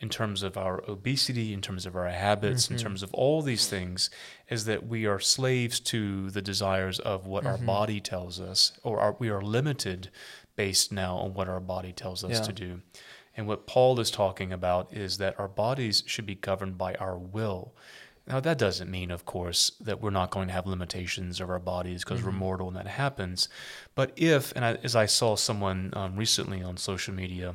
[0.00, 2.74] in terms of our obesity, in terms of our habits, Mm-hmm.
[2.74, 4.10] in terms of all these things,
[4.48, 7.52] is that we are slaves to the desires of what Mm-hmm.
[7.52, 10.10] our body tells us, or are, we are limited
[10.56, 12.42] based now on what our body tells us Yeah.
[12.42, 12.80] to do.
[13.36, 17.16] And what Paul is talking about is that our bodies should be governed by our
[17.16, 17.74] will.
[18.26, 21.58] Now, that doesn't mean, of course, that we're not going to have limitations of our
[21.60, 23.48] bodies because we're mortal and that happens.
[23.94, 27.54] But if, and I, as I saw someone um, recently on social media,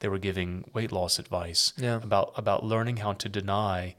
[0.00, 1.96] they were giving weight loss advice Yeah.
[2.02, 3.94] about, about learning how to deny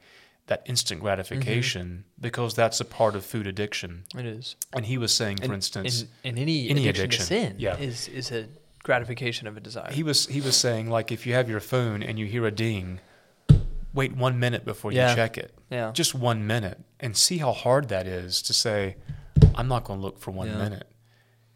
[0.46, 2.22] that instant gratification Mm-hmm.
[2.22, 4.04] because that's a part of food addiction.
[4.16, 4.56] It is.
[4.72, 7.54] And he was saying, for And- instance, and, and any, any addiction, addiction, to sin
[7.58, 7.76] yeah.
[7.78, 8.46] is is a
[8.84, 9.90] gratification of a desire.
[9.92, 12.52] he was he was saying like if you have your phone and you hear a
[12.52, 13.00] ding,
[13.92, 15.10] wait one minute before Yeah.
[15.10, 15.52] you check it.
[15.70, 15.90] yeah.
[15.92, 18.94] just one minute and see how hard that is to say
[19.56, 20.58] i'm not going to look for one Yeah.
[20.58, 20.86] minute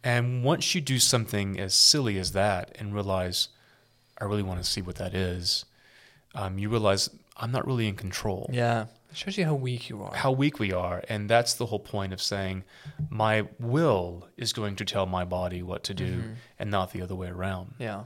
[0.02, 3.48] and once you do something as silly as that and realize
[4.20, 5.64] i really want to see what that is
[6.34, 8.86] um, you realize i'm not really in control yeah.
[9.12, 10.14] It shows you how weak you are.
[10.14, 12.62] how weak we are and that's the whole point of saying
[13.08, 16.32] my will is going to tell my body what to do Mm-hmm.
[16.60, 18.04] and not the other way around Yeah.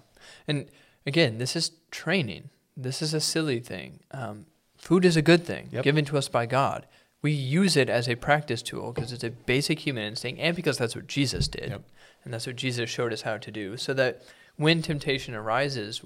[0.48, 0.66] And
[1.04, 2.48] again, this is training.
[2.74, 4.00] This is a silly thing.
[4.12, 4.46] Um,
[4.78, 5.84] food is a good thing Yep.
[5.84, 6.86] given to us by God.
[7.20, 10.78] We use it as a practice tool because it's a basic human instinct and because
[10.78, 11.68] that's what Jesus did.
[11.70, 11.82] Yep.
[12.24, 13.76] And that's what Jesus showed us how to do.
[13.76, 14.22] So that
[14.56, 16.00] when temptation arises,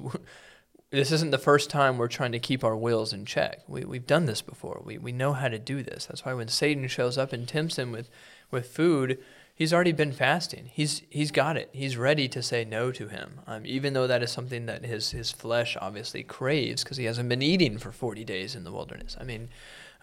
[0.90, 3.61] this isn't the first time we're trying to keep our wills in check.
[3.68, 4.82] We, we've done this before.
[4.84, 6.06] We, we know how to do this.
[6.06, 8.08] That's why when Satan shows up and tempts him with,
[8.50, 9.18] with food,
[9.58, 10.70] he's already been fasting.
[10.72, 11.68] He's he's got it.
[11.72, 15.11] He's ready to say no to him, um, even though that is something that his
[15.11, 19.16] his flesh obviously craves because he hasn't been eating for forty days in the wilderness.
[19.20, 19.48] I mean,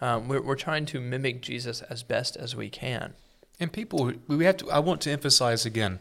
[0.00, 3.14] um, we're we're trying to mimic Jesus as best as we can.
[3.58, 4.70] And people, we have to.
[4.70, 5.98] I want to emphasize again,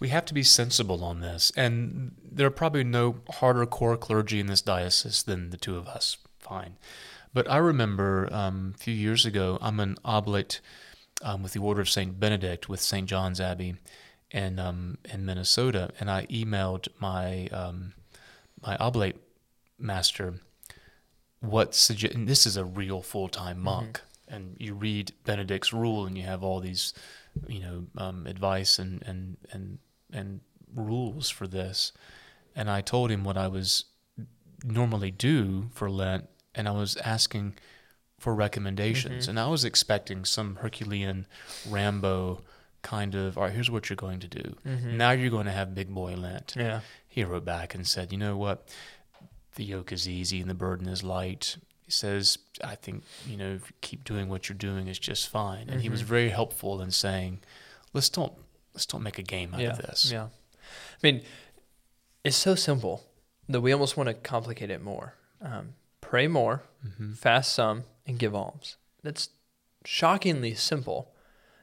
[0.00, 1.52] we have to be sensible on this.
[1.54, 5.86] And there are probably no harder core clergy in this diocese than the two of
[5.86, 6.16] us.
[6.38, 6.76] Fine,
[7.34, 10.60] but I remember um, a few years ago, I'm an oblate
[11.22, 13.76] um, with the Order of Saint Benedict with Saint John's Abbey,
[14.34, 17.94] in um, in Minnesota, and I emailed my um,
[18.60, 19.16] my oblate
[19.78, 20.34] master
[21.40, 22.14] what suggest.
[22.26, 26.42] This is a real full time monk and you read Benedict's rule, and you have
[26.42, 26.92] all these,
[27.48, 29.78] you know, um, advice and and and
[30.12, 30.40] and
[30.74, 31.92] rules for this.
[32.56, 33.84] And I told him what I was
[34.64, 37.54] normally do for Lent, and I was asking
[38.18, 41.26] for recommendations, and I was expecting some Herculean
[41.68, 42.40] Rambo
[42.82, 43.36] kind of.
[43.36, 44.56] All right, here's what you're going to do.
[44.64, 46.54] Now you're going to have big boy Lent.
[46.56, 46.80] Yeah.
[47.08, 48.68] He wrote back and said, you know what?
[49.56, 51.56] The yoke is easy and the burden is light.
[51.84, 55.68] He says, I think, you know, keep doing what you're doing is just fine.
[55.68, 57.40] And he was very helpful in saying,
[57.92, 58.32] let's don't
[58.72, 59.70] let's don't make a game out yeah.
[59.70, 60.10] of this.
[60.10, 60.24] Yeah.
[60.24, 61.22] I mean,
[62.24, 63.04] it's so simple
[63.48, 65.14] that we almost want to complicate it more.
[65.42, 67.12] Um, pray more, Mm-hmm.
[67.12, 68.76] fast some, and give alms.
[69.02, 69.30] That's
[69.84, 71.12] shockingly simple.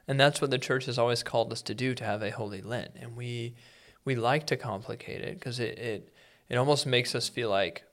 [0.08, 2.60] And that's what the church has always called us to do to have a holy
[2.60, 2.92] Lent.
[3.00, 3.54] And we
[4.04, 6.12] we like to complicate it because it, it
[6.48, 7.84] it almost makes us feel like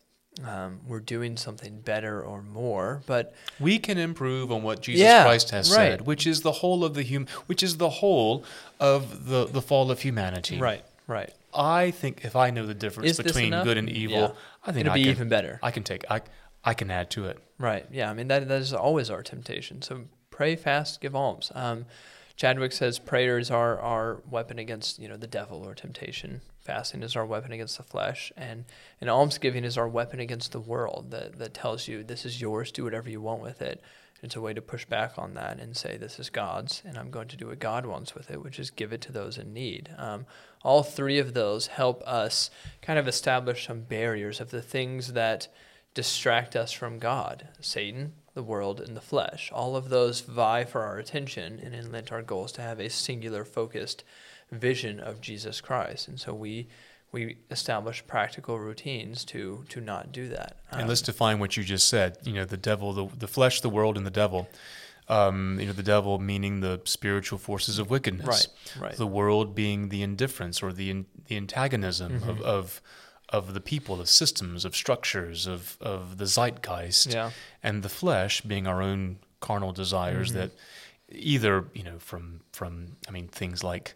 [0.45, 3.01] um, we're doing something better or more.
[3.05, 5.91] But We can improve on what Jesus Yeah, Christ has right.
[5.91, 8.43] said, which is the whole of the hum- which is the whole
[8.79, 10.57] of the, the fall of humanity.
[10.59, 11.33] right, right.
[11.53, 14.31] I think if I know the difference Is between good and evil, Yeah.
[14.63, 15.59] I think It'll I be can, even better.
[15.63, 16.21] I can take I
[16.63, 17.37] I can add to it.
[17.57, 17.85] Right.
[17.91, 18.09] Yeah.
[18.09, 19.81] I mean that that is always our temptation.
[19.81, 21.51] So pray, fast, give alms.
[21.55, 21.85] Um,
[22.35, 26.41] Chadwick says prayer is our, our weapon against you know the devil or temptation.
[26.69, 28.63] Fasting is our weapon against the flesh, and
[29.01, 32.71] and almsgiving is our weapon against the world that that tells you this is yours,
[32.71, 33.81] do whatever you want with it.
[34.21, 37.09] It's a way to push back on that and say this is God's, and I'm
[37.09, 39.51] going to do what God wants with it, which is give it to those in
[39.51, 39.89] need.
[39.97, 40.27] Um,
[40.61, 42.51] all three of those help us
[42.83, 45.47] kind of establish some barriers of the things that
[45.95, 47.47] distract us from God.
[47.59, 49.49] Satan, the world, and the flesh.
[49.51, 52.79] All of those vie for our attention, and in Lent, our goal is to have
[52.79, 54.03] a singular, focused
[54.51, 56.07] vision of Jesus Christ.
[56.07, 56.67] And so we
[57.11, 60.57] we establish practical routines to to not do that.
[60.71, 62.17] Um, and let's define what you just said.
[62.23, 64.47] You know, the devil, the the flesh, the world, and the devil.
[65.07, 68.27] Um, you know, the devil meaning the spiritual forces of wickedness.
[68.27, 68.83] Right.
[68.83, 68.95] Right.
[68.95, 72.29] The world being the indifference or the the antagonism mm-hmm.
[72.29, 72.81] of, of
[73.29, 77.31] of the people, of systems, of structures, of, of the zeitgeist, yeah.
[77.61, 80.39] and the flesh being our own carnal desires mm-hmm.
[80.39, 80.51] that
[81.11, 83.93] either, you know, from, from, I mean, things like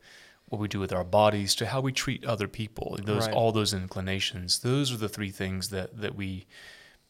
[0.53, 3.35] what we do with our bodies to how we treat other people, those, right.
[3.35, 6.45] all those inclinations, those are the three things that, that we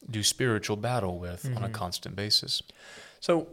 [0.10, 1.58] do spiritual battle with mm-hmm.
[1.58, 1.76] on a mm-hmm.
[1.76, 2.64] constant basis.
[3.20, 3.50] So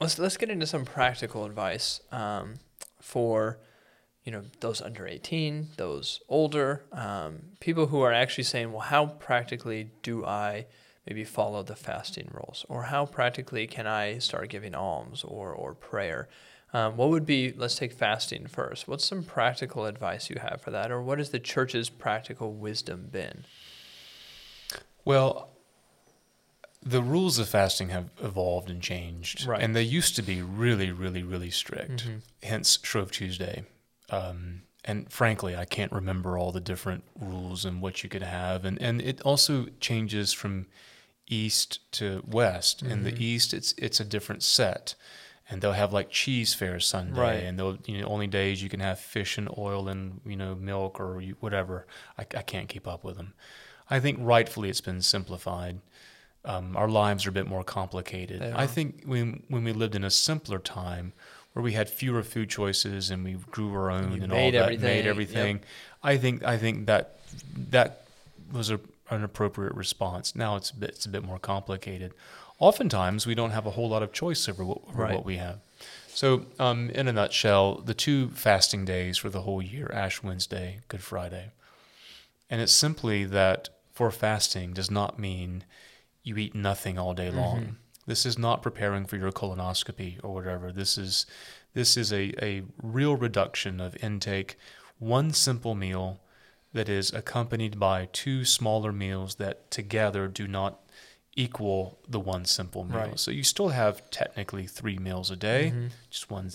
[0.00, 2.54] let's, let's get into some practical advice um,
[3.00, 3.58] for
[4.22, 9.04] you know those under 18 those older um, people who are actually saying well how
[9.04, 10.64] practically do i
[11.06, 15.74] maybe follow the fasting rules or how practically can i start giving alms or, or
[15.74, 16.26] prayer
[16.74, 20.70] um, what would be let's take fasting first what's some practical advice you have for
[20.70, 23.44] that or what has the church's practical wisdom been
[25.04, 25.50] well
[26.82, 29.62] the rules of fasting have evolved and changed right.
[29.62, 32.18] and they used to be really really really strict mm-hmm.
[32.42, 33.64] hence shrove tuesday
[34.10, 38.64] um, and frankly, I can't remember all the different rules and what you could have.
[38.64, 40.66] And, and it also changes from
[41.26, 42.82] east to west.
[42.82, 42.92] Mm-hmm.
[42.92, 43.22] In the mm-hmm.
[43.22, 44.94] east, it's it's a different set,
[45.50, 47.42] and they'll have like Cheesefare Sunday, right.
[47.42, 50.54] and they'll you know only days you can have fish and oil and you know
[50.54, 51.86] milk or whatever.
[52.18, 53.34] I, I can't keep up with them.
[53.90, 55.80] I think rightfully it's been simplified.
[56.46, 58.42] Um, our lives are a bit more complicated.
[58.42, 61.12] I think when when we lived in a simpler time
[61.52, 64.54] where we had fewer food choices and we grew our own and, and all that,
[64.54, 64.82] everything.
[64.82, 65.56] made everything.
[65.56, 65.64] Yep.
[66.02, 67.18] I think I think that
[67.70, 68.06] that
[68.52, 68.80] was a,
[69.10, 70.34] an appropriate response.
[70.36, 72.12] Now it's a bit, it's a bit more complicated.
[72.58, 75.14] Oftentimes we don't have a whole lot of choice over what, over right.
[75.14, 75.60] what we have.
[76.08, 80.80] So, um, in a nutshell, the two fasting days for the whole year Ash Wednesday,
[80.86, 81.50] Good Friday.
[82.48, 85.64] And it's simply that for fasting does not mean
[86.22, 87.60] you eat nothing all day long.
[87.60, 87.72] Mm-hmm.
[88.06, 90.70] This is not preparing for your colonoscopy or whatever.
[90.70, 91.26] This is
[91.72, 94.56] this is a, a real reduction of intake,
[94.98, 96.20] one simple meal
[96.72, 100.78] that is accompanied by two smaller meals that together do not
[101.36, 102.98] equal the one simple meal.
[102.98, 103.18] Right.
[103.18, 105.86] So you still have technically three meals a day, mm-hmm.
[106.10, 106.50] just one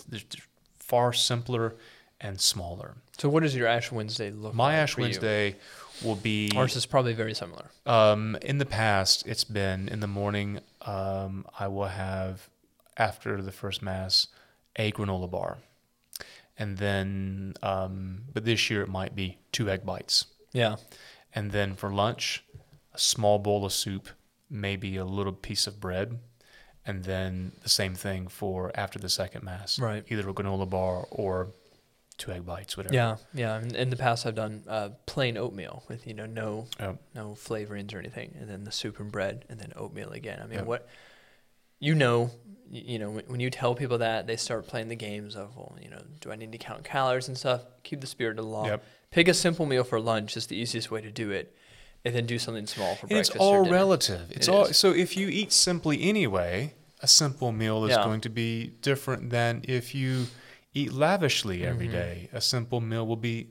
[0.80, 1.76] far simpler
[2.22, 2.96] and smaller.
[3.18, 4.74] So what does your Ash Wednesday look My like?
[4.74, 6.08] My Ash Wednesday you?
[6.08, 6.52] will be.
[6.56, 7.65] Ours is probably very similar.
[7.86, 10.60] Um, in the past, it's been in the morning.
[10.82, 12.50] Um, I will have
[12.98, 14.28] after the first mass
[14.76, 15.58] a granola bar,
[16.58, 20.26] and then, um, but this year it might be two egg bites.
[20.52, 20.78] Yeah.
[21.36, 22.44] And then for lunch,
[22.94, 24.10] a small bowl of soup,
[24.49, 26.19] maybe a little piece of bread,
[26.85, 29.79] and then the same thing for after the second mass.
[29.79, 30.03] Right.
[30.09, 31.53] Either a granola bar or
[32.17, 32.93] two egg bites, whatever.
[32.93, 33.59] Yeah, yeah.
[33.59, 36.97] In, in the past, I've done uh, plain oatmeal with you know no yep.
[37.15, 40.39] no flavorings or anything, and then the soup and bread, and then oatmeal again.
[40.41, 40.65] I mean, yep.
[40.65, 40.88] what
[41.79, 42.29] you know,
[42.69, 45.89] you know, when you tell people that, they start playing the games of, well, you
[45.89, 47.62] know, do I need to count calories and stuff?
[47.83, 48.65] Keep the spirit of the law.
[48.65, 48.83] Yep.
[49.12, 51.55] Pick a simple meal for lunch is the easiest way to do it,
[52.05, 53.31] and then do something small for and breakfast.
[53.31, 54.31] It's all relative.
[54.31, 54.77] It's it all is.
[54.77, 58.03] so if you eat simply anyway, a simple meal is yeah.
[58.03, 60.27] going to be different than if you
[60.73, 61.95] eat lavishly every mm-hmm.
[61.95, 62.29] day.
[62.33, 63.49] A simple meal will be.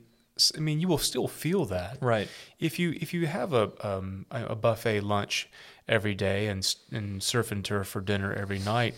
[0.55, 1.97] I mean, you will still feel that.
[2.01, 2.29] Right.
[2.59, 5.49] If you if you have a um, a buffet lunch
[5.87, 8.95] every day and and surf and turf for dinner every night,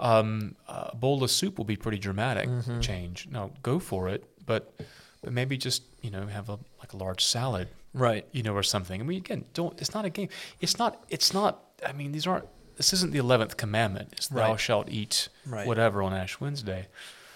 [0.00, 2.80] um, a bowl of soup will be pretty dramatic mm-hmm.
[2.80, 3.28] change.
[3.30, 4.74] Now go for it, but
[5.22, 8.26] but maybe just you know have a like a large salad, right?
[8.32, 9.00] You know, or something.
[9.00, 9.80] I mean, again, don't.
[9.80, 10.28] It's not a game.
[10.60, 11.04] It's not.
[11.08, 11.62] It's not.
[11.86, 12.46] I mean, these aren't.
[12.76, 14.10] This isn't the eleventh commandment.
[14.12, 14.46] It's right.
[14.46, 15.66] thou shalt eat right.
[15.66, 16.88] whatever on Ash Wednesday.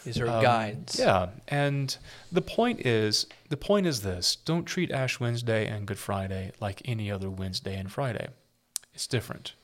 [0.04, 0.98] These are um, guides.
[0.98, 1.96] Yeah, and
[2.30, 6.80] the point is the point is this: don't treat Ash Wednesday and Good Friday like
[6.84, 8.28] any other Wednesday and Friday.
[8.94, 9.54] It's different,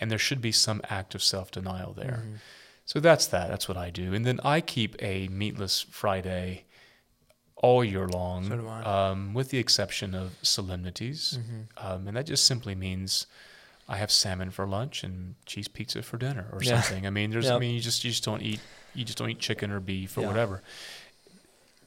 [0.00, 2.22] and there should be some act of self denial there.
[2.22, 2.34] Mm-hmm.
[2.86, 3.48] So that's that.
[3.48, 6.64] That's what I do, and then I keep a meatless Friday
[7.56, 11.86] all year long, so um, with the exception of solemnities, mm-hmm.
[11.86, 13.26] um, and that just simply means
[13.88, 16.80] I have salmon for lunch and cheese pizza for dinner or Yeah.
[16.80, 17.06] something.
[17.06, 18.60] I mean, there's I mean you just you just don't eat
[18.94, 20.26] you just don't eat chicken or beef or Yeah.
[20.28, 20.62] whatever.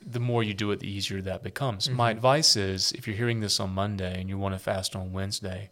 [0.05, 1.89] The more you do it, the easier that becomes.
[1.89, 2.15] My Mhm.
[2.17, 5.69] advice is if you're hearing this on Monday and you want to fast on Wednesday,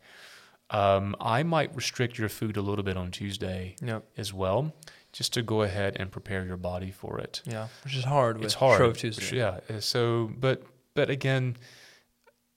[0.69, 4.03] um, I might restrict your food a little bit on Tuesday Yep.
[4.17, 4.73] as well,
[5.17, 7.41] just to go ahead and prepare your body for it.
[7.45, 7.69] Yeah.
[7.83, 8.77] Which is hard with it's hard.
[8.77, 9.37] Shrove Tuesday.
[9.37, 9.59] Yeah.
[9.79, 10.61] So, but
[10.93, 11.57] but again,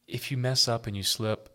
[0.06, 1.48] if you mess up and you slip,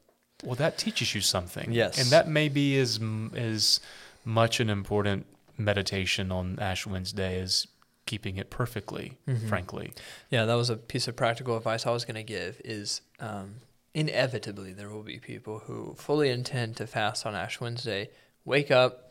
[0.43, 1.71] well, that teaches you something.
[1.71, 2.01] Yes.
[2.01, 2.99] And that may be as
[3.35, 3.79] as
[4.23, 5.27] much an important
[5.57, 7.67] meditation on Ash Wednesday as
[8.07, 9.17] keeping it perfectly.
[9.27, 9.47] Mhm.
[9.47, 9.93] Frankly.
[10.31, 13.57] Yeah, that was a piece of practical advice I was going to give is um,
[13.93, 18.09] inevitably there will be people who fully intend to fast on Ash Wednesday,
[18.43, 19.04] wake up,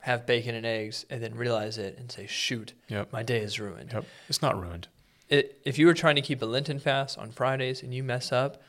[0.00, 3.12] have bacon and eggs, and then realize it and say, shoot, Yep.
[3.12, 3.92] my day is ruined.
[3.92, 4.04] Yep.
[4.28, 4.88] It's not ruined.
[5.28, 8.32] It, if you were trying to keep a Lenten fast on Fridays and you mess
[8.32, 8.62] up,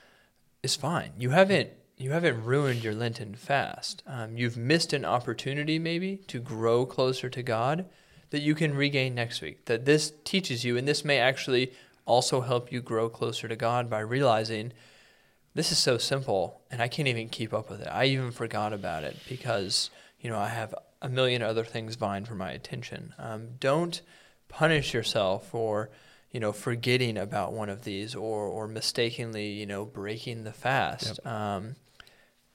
[0.63, 1.11] it's fine.
[1.17, 4.03] You haven't you haven't ruined your Lenten fast.
[4.07, 7.86] Um, you've missed an opportunity maybe to grow closer to God
[8.30, 9.65] that you can regain next week.
[9.65, 11.73] That this teaches you, and this may actually
[12.05, 14.71] also help you grow closer to God by realizing
[15.53, 17.88] this is so simple and I can't even keep up with it.
[17.88, 19.89] I even forgot about it because
[20.21, 23.13] you know I have a million other things vying for my attention.
[23.17, 24.01] Um, don't
[24.47, 25.89] punish yourself for
[26.31, 31.25] you know forgetting about one of these or or mistakenly you know breaking the fast.
[31.25, 31.75] Um,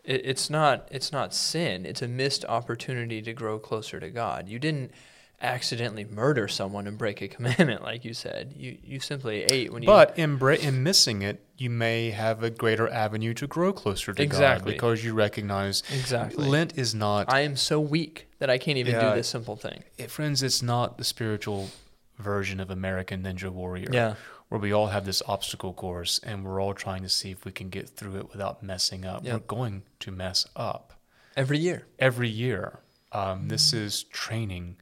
[0.05, 1.87] it, it's not it's not sin.
[1.87, 4.49] It's a missed opportunity to grow closer to God.
[4.49, 4.93] You didn't
[5.41, 8.55] accidentally murder someone and break a commandment like you said.
[8.57, 12.43] You you simply ate when you But in, bra- in missing it, you may have
[12.43, 14.73] a greater avenue to grow closer to Exactly.
[14.73, 16.47] God because you recognize exactly.
[16.47, 19.11] Lent is not I am so weak that I can't even Yeah.
[19.11, 19.85] do this simple thing.
[19.99, 21.71] it, friends, it's not the spiritual
[22.19, 24.15] version of American Ninja Warrior, Yeah.
[24.49, 27.53] where we all have this obstacle course and we're all trying to see if we
[27.53, 29.25] can get through it without messing up.
[29.25, 29.33] Yep.
[29.35, 30.93] We're going to mess up
[31.37, 31.87] Every year.
[31.99, 32.79] every year.
[33.13, 34.77] Um, This is training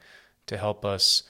[0.47, 1.23] to help us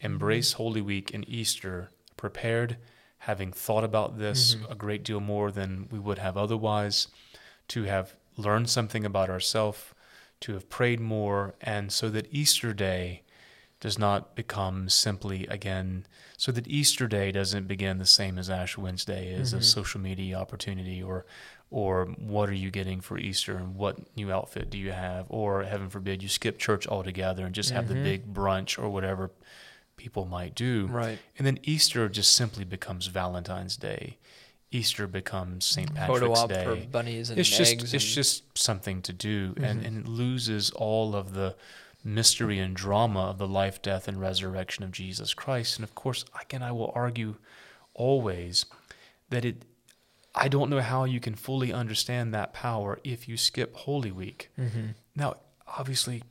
[0.00, 2.76] embrace Holy Week and Easter prepared,
[3.18, 4.70] having thought about this Mhm.
[4.70, 7.08] a great deal more than we would have otherwise,
[7.68, 9.78] to have learned something about ourselves,
[10.40, 13.22] to have prayed more, and so that Easter Day
[13.78, 16.06] does not become simply again
[16.36, 19.64] so that Easter Day doesn't begin the same as Ash Wednesday is a Mhm.
[19.64, 21.24] social media opportunity or
[21.70, 25.62] or what are you getting for Easter and what new outfit do you have or
[25.62, 28.02] heaven forbid you skip church altogether and just have the Mhm.
[28.04, 29.30] big brunch or whatever
[29.96, 30.86] people might do.
[30.90, 31.18] Right.
[31.38, 34.16] And then Easter just simply becomes Valentine's Day.
[34.72, 35.88] Easter becomes St.
[35.90, 37.92] Photo Patrick's op Day for bunnies and it's just eggs.
[37.94, 39.86] it's just something to do and, Mhm.
[39.86, 41.56] and it loses all of the
[42.02, 46.24] mystery and drama of the life death and resurrection of jesus christ and of course
[46.40, 47.36] again i will argue
[47.92, 48.64] always
[49.28, 49.64] that it
[50.34, 54.50] i don't know how you can fully understand that power if you skip holy week
[54.58, 54.94] Mhm.
[55.16, 55.36] now
[55.78, 56.22] obviously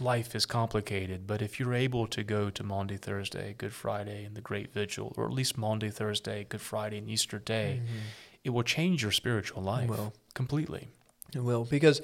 [0.00, 4.36] life is complicated but if you're able to go to maundy thursday good friday and
[4.36, 8.00] the great vigil or at least maundy thursday good friday and easter day Mhm.
[8.44, 10.12] it will change your spiritual life will.
[10.34, 10.88] completely
[11.34, 12.00] It will because,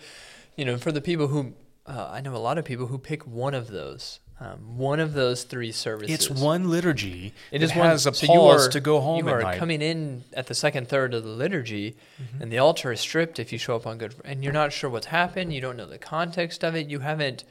[0.57, 1.55] you know, for the people who
[1.87, 5.12] uh, I know a lot of people who pick one of those, um, one of
[5.14, 6.14] those three services.
[6.14, 7.32] It's one liturgy.
[7.51, 9.59] It is one- has a so you pause are- to go home You are night.
[9.59, 12.40] coming in at the second third of the liturgy, Mhm.
[12.42, 14.90] and the altar is stripped if you show up on Good, and you're not sure
[14.90, 15.53] what's happened.
[15.53, 16.88] You don't know the context of it.
[16.88, 17.45] You haven't.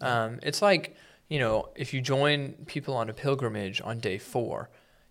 [0.00, 0.96] Um, it's like
[1.28, 4.68] you know, if you join people on a pilgrimage on day four,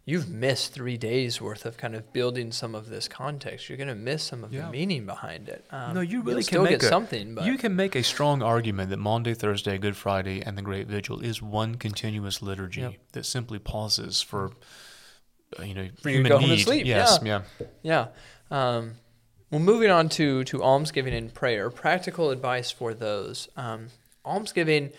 [0.10, 3.70] you've missed three days worth of kind of building some of this context.
[3.70, 4.66] You're going to miss some of Yeah.
[4.66, 5.66] the meaning behind it.
[5.70, 8.89] Um, No, you really can make a- something, but you can make a strong argument
[8.89, 12.93] that Maundy, Thursday, Good Friday, and the Great Vigil is one continuous liturgy Yep.
[13.12, 14.51] that simply pauses for,
[15.60, 17.41] uh, you know, For you to human go home and sleep, Yes, yeah.
[17.84, 18.07] Yeah.
[18.49, 18.95] Um,
[19.51, 23.47] well, moving on to, to almsgiving and prayer, practical advice for those.
[23.57, 23.88] Um,
[24.26, 24.91] almsgiving,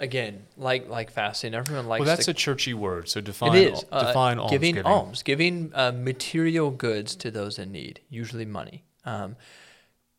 [0.00, 3.08] again, like like fasting, everyone likes Well, that's to, a churchy word.
[3.08, 7.72] So define it is uh, define giving alms, giving uh, material goods to those in
[7.72, 8.84] need, usually money.
[9.04, 9.36] Um,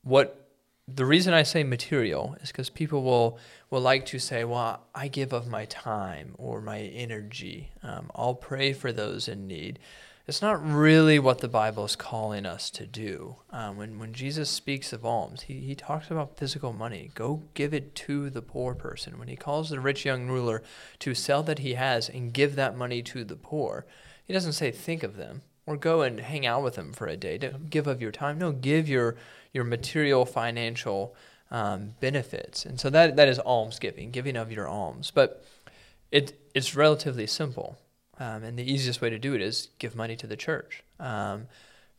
[0.04, 0.50] what
[0.88, 5.08] the reason I say material is because people will will like to say, "Well, I
[5.08, 7.72] give of my time or my energy.
[7.84, 9.80] Um, I'll pray for those in need."
[10.28, 13.38] It's not really what the Bible is calling us to do.
[13.50, 17.12] Um, when when Jesus speaks of alms, he he talks about physical money.
[17.16, 19.18] Go give it to the poor person.
[19.18, 20.64] When he calls the rich young ruler
[21.00, 23.86] to sell that he has and give that money to the poor,
[24.26, 27.16] he doesn't say think of them or go and hang out with them for a
[27.16, 27.38] day.
[27.38, 28.38] Don't give of your time.
[28.38, 29.16] No, give your
[29.54, 31.16] your material financial
[31.52, 32.66] um, benefits.
[32.66, 35.10] And so that that is almsgiving, giving of your alms.
[35.10, 35.46] But
[36.12, 37.78] it it's relatively simple.
[38.20, 40.84] Um, and the easiest way to do it is give money to the church.
[41.00, 41.48] Um,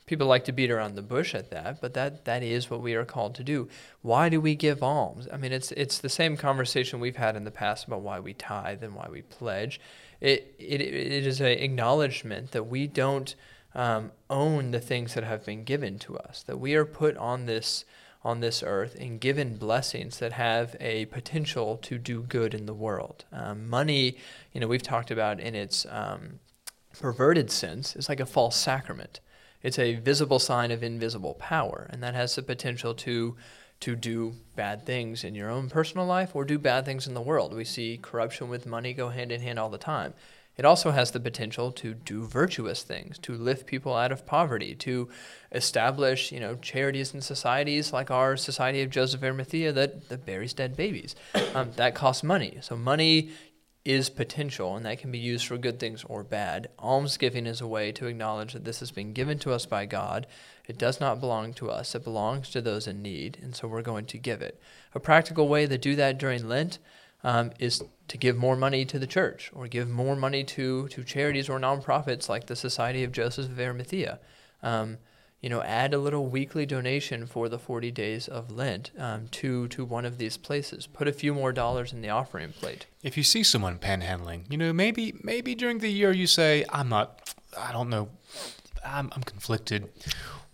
[0.08, 2.94] people like to beat around the bush at that, but that that is what we
[2.94, 3.68] are called to do.
[4.02, 5.28] Why do we give alms?
[5.32, 8.34] I mean, it's it's the same conversation we've had in the past about why we
[8.34, 9.80] tithe and why we pledge.
[10.20, 13.36] It it, it is an acknowledgement that we don't
[13.74, 16.42] um, own the things that have been given to us.
[16.42, 17.84] That we are put on this
[18.22, 22.74] on this earth and given blessings that have a potential to do good in the
[22.74, 23.24] world.
[23.32, 24.16] Um, money,
[24.52, 26.40] you know, we've talked about in its um,
[26.98, 29.20] perverted sense, is like a false sacrament.
[29.62, 33.36] It's a visible sign of invisible power, and that has the potential to
[33.80, 37.20] to do bad things in your own personal life or do bad things in the
[37.20, 37.54] world.
[37.54, 40.14] We see corruption with money go hand in hand all the time.
[40.58, 44.74] It also has the potential to do virtuous things, to lift people out of poverty,
[44.76, 45.08] to
[45.52, 50.52] establish, you know, charities and societies like our Society of Joseph Arimathea that, that buries
[50.52, 51.14] dead babies.
[51.54, 52.58] Um, that costs money.
[52.60, 53.30] So money
[53.84, 56.68] is potential and that can be used for good things or bad.
[56.78, 60.26] Almsgiving is a way to acknowledge that this has been given to us by God.
[60.66, 63.80] It does not belong to us, it belongs to those in need, and so we're
[63.80, 64.60] going to give it.
[64.94, 66.78] A practical way to do that during Lent
[67.24, 71.04] um, is to give more money to the church or give more money to, to
[71.04, 74.18] charities or nonprofits like the Society of Joseph of Arimathea.
[74.62, 74.98] Um,
[75.40, 79.68] you know, add a little weekly donation for the 40 days of Lent um, to
[79.68, 80.88] to one of these places.
[80.88, 82.86] Put a few more dollars in the offering plate.
[83.04, 86.88] If you see someone panhandling, you know, maybe maybe during the year you say, "I'm
[86.88, 88.08] not, I don't know,
[88.84, 89.88] I'm, I'm conflicted."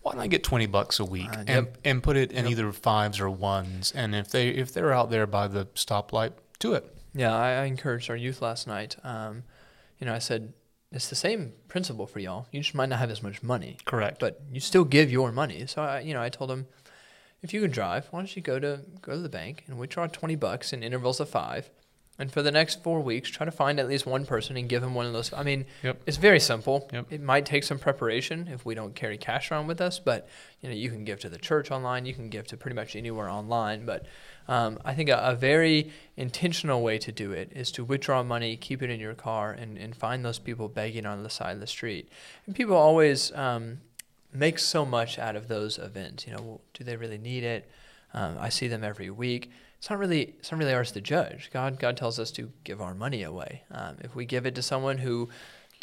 [0.03, 2.51] Why don't I get 20 bucks a week Uh, and, and put it in Yep.
[2.53, 3.91] either fives or ones?
[3.97, 6.85] And if they if they're out there by the stoplight, do it.
[7.15, 8.97] Yeah, I, I encouraged our youth last night.
[9.05, 9.45] Um,
[9.99, 10.53] you know, I said
[10.91, 12.47] it's the same principle for y'all.
[12.51, 14.19] You just might not have as much money, Correct.
[14.21, 15.67] but you still give your money.
[15.67, 16.67] So I, you know, I told them,
[17.43, 20.07] if you can drive, why don't you go to go to the bank and withdraw
[20.07, 21.69] twenty bucks in intervals of five,
[22.19, 24.81] and for the next four weeks, try to find at least one person and give
[24.83, 25.33] them one of those.
[25.33, 26.03] I mean, Yep.
[26.07, 26.89] it's very simple.
[26.93, 27.07] Yep.
[27.13, 30.27] It might take some preparation if we don't carry cash around with us, but
[30.63, 32.07] you know, you can give to the church online.
[32.07, 34.07] You can give to pretty much anywhere online, but.
[34.47, 38.57] Um, I think a, a very intentional way to do it is to withdraw money,
[38.57, 41.61] keep it in your car, and, and find those people begging on the side of
[41.61, 42.09] the street.
[42.47, 43.79] And people always um,
[44.33, 46.27] make so much out of those events.
[46.27, 47.71] You know, do they really need it?
[48.13, 49.51] Um, I see them every week.
[49.79, 51.51] It's not really it's not really ours to judge.
[51.53, 53.65] God God tells us to give our money away.
[53.71, 55.29] Um, if we give it to someone who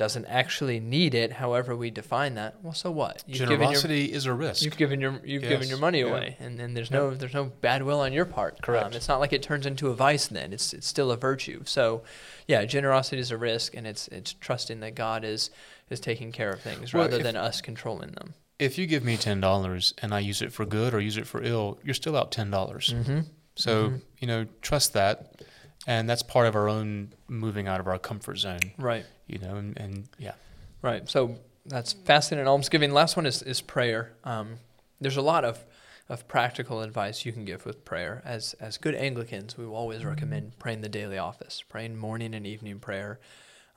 [0.01, 3.23] doesn't actually need it, however we define that, well, so what?
[3.27, 4.63] You've given your Generosity is a risk.
[4.63, 6.07] You've given your you've given your money yeah.
[6.07, 8.55] away, and, then there's no there's no bad will on your part.
[8.55, 8.95] Um, Correct.
[8.95, 10.25] it's not like it turns into a vice.
[10.25, 11.61] Then it's it's still a virtue.
[11.65, 12.01] So,
[12.47, 15.51] yeah, generosity is a risk, and it's it's trusting that God is
[15.91, 18.33] is taking care of things Well, rather if- than us controlling them.
[18.57, 21.27] if you give me ten dollars and I use it for good or use it
[21.27, 22.91] for ill, you're still out ten dollars.
[22.91, 23.19] Mm-hmm.
[23.55, 24.01] So Mhm.
[24.17, 25.43] you know, trust that,
[25.87, 28.59] and that's part of our own moving out of our comfort zone.
[28.77, 30.33] Right, You know, and, and yeah,
[30.81, 31.09] right.
[31.09, 32.91] So that's fasting and almsgiving.
[32.91, 34.13] Last one is is prayer.
[34.23, 34.57] Um,
[34.99, 35.63] there's a lot of
[36.09, 38.21] of practical advice you can give with prayer.
[38.25, 42.45] As as good Anglicans, we will always recommend praying the daily office, praying morning and
[42.45, 43.19] evening prayer.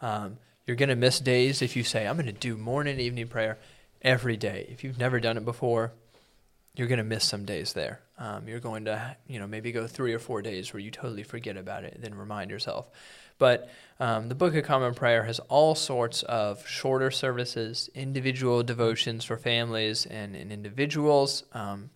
[0.03, 3.01] Um, you're going to miss days if you say, I'm going to do morning and
[3.01, 3.59] evening prayer
[4.03, 4.67] every day.
[4.71, 5.93] If you've never done it before,
[6.75, 8.01] you're going to miss some days there.
[8.17, 11.25] Um, you're going to, you know, maybe go three or four days where you totally
[11.25, 12.89] forget about it, then remind yourself.
[13.39, 19.25] But um, the Book of Common Prayer has all sorts of shorter services, individual devotions
[19.25, 21.43] for families and, and individuals.
[21.53, 21.91] Um,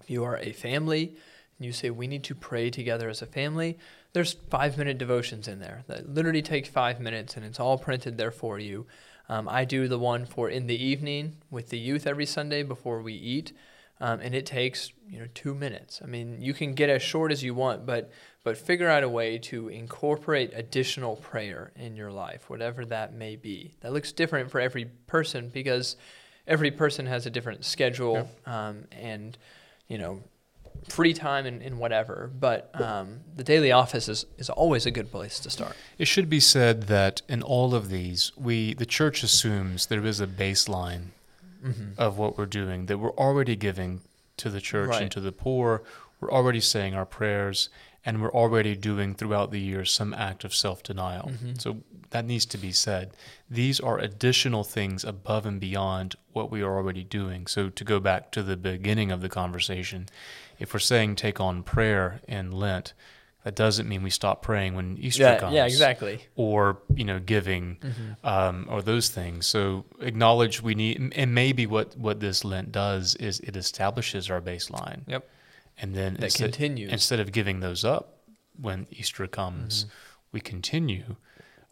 [0.00, 1.16] if you are a family
[1.58, 3.78] and you say, we need to pray together as a family,
[4.12, 8.16] there's five minute devotions in there that literally take five minutes and it's all printed
[8.16, 8.86] there for you.
[9.28, 13.02] Um, I do the one for in the evening with the youth every Sunday before
[13.02, 13.52] we eat.
[14.00, 16.00] Um, and it takes you know two minutes.
[16.02, 18.10] I mean, you can get as short as you want, but
[18.44, 23.36] but figure out a way to incorporate additional prayer in your life, whatever that may
[23.36, 23.74] be.
[23.80, 25.96] That looks different for every person because
[26.46, 29.36] every person has a different schedule um, and
[29.88, 30.22] you know
[30.88, 32.30] free time and, and whatever.
[32.38, 35.74] But um, the daily office is, is always a good place to start.
[35.98, 40.20] it should be said that in all of these, we the church assumes there is
[40.20, 41.08] a baseline
[41.64, 42.00] Mm-hmm.
[42.00, 44.00] of what we're doing that we're already giving
[44.36, 45.02] to the church Right.
[45.02, 45.82] and to the poor.
[46.20, 47.68] We're already saying our prayers,
[48.04, 51.30] and we're already doing throughout the year some act of self denial.
[51.32, 51.60] Mhm.
[51.60, 51.78] So
[52.10, 53.10] that needs to be said.
[53.50, 57.46] These are additional things above and beyond what we are already doing.
[57.48, 60.06] So to go back to the beginning of the conversation,
[60.58, 62.92] if we're saying take on prayer in Lent,
[63.48, 66.20] that doesn't mean we stop praying when Easter Yeah, comes yeah, exactly.
[66.36, 67.78] or you know giving
[68.22, 73.14] um, or those things so acknowledge we need and maybe what what this lent does
[73.14, 75.22] is it establishes our baseline Yep.
[75.80, 76.92] and then That instead, continues.
[76.92, 78.04] instead of giving those up
[78.60, 80.32] when easter comes Mm-hmm.
[80.32, 81.16] we continue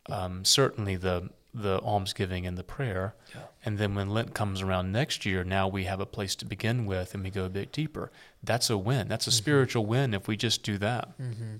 [0.08, 1.28] um, certainly the
[1.66, 3.14] the almsgiving and the prayer.
[3.34, 3.40] Yeah.
[3.64, 6.84] And then when Lent comes around next year, now we have a place to begin
[6.84, 8.10] with and we go a bit deeper.
[8.42, 9.08] That's a win.
[9.08, 9.40] That's a Mhm.
[9.42, 11.04] spiritual win if we just do that.
[11.18, 11.54] Mm-hmm.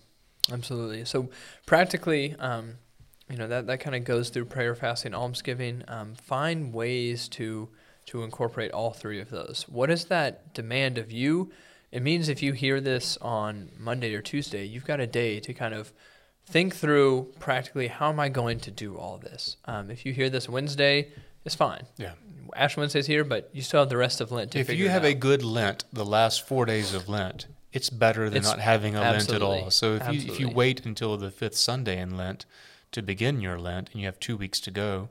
[0.53, 1.05] Absolutely.
[1.05, 1.31] So
[1.67, 2.75] practically, um,
[3.29, 5.83] you know that that kind of goes through prayer, fasting, almsgiving.
[5.89, 7.69] Um, find ways to
[8.07, 9.67] to incorporate all three of those.
[9.69, 11.51] What does that demand of you?
[11.91, 15.53] It means if you hear this on Monday or Tuesday, you've got a day to
[15.53, 15.93] kind of
[16.47, 19.57] think through practically how am I going to do all this.
[19.65, 21.09] Um, if you hear this Wednesday,
[21.45, 21.87] it's fine.
[21.97, 22.13] Yeah.
[22.55, 25.05] Ash Wednesday's here, but you still have the rest of Lent to If you have
[25.05, 27.47] a good Lent, the last four days of Lent,
[27.77, 29.71] it's better than It's- not having a Lent at all.
[29.71, 32.47] So if you if you wait until the fifth Sunday in Lent
[32.93, 35.11] to begin your Lent and you have two weeks to go,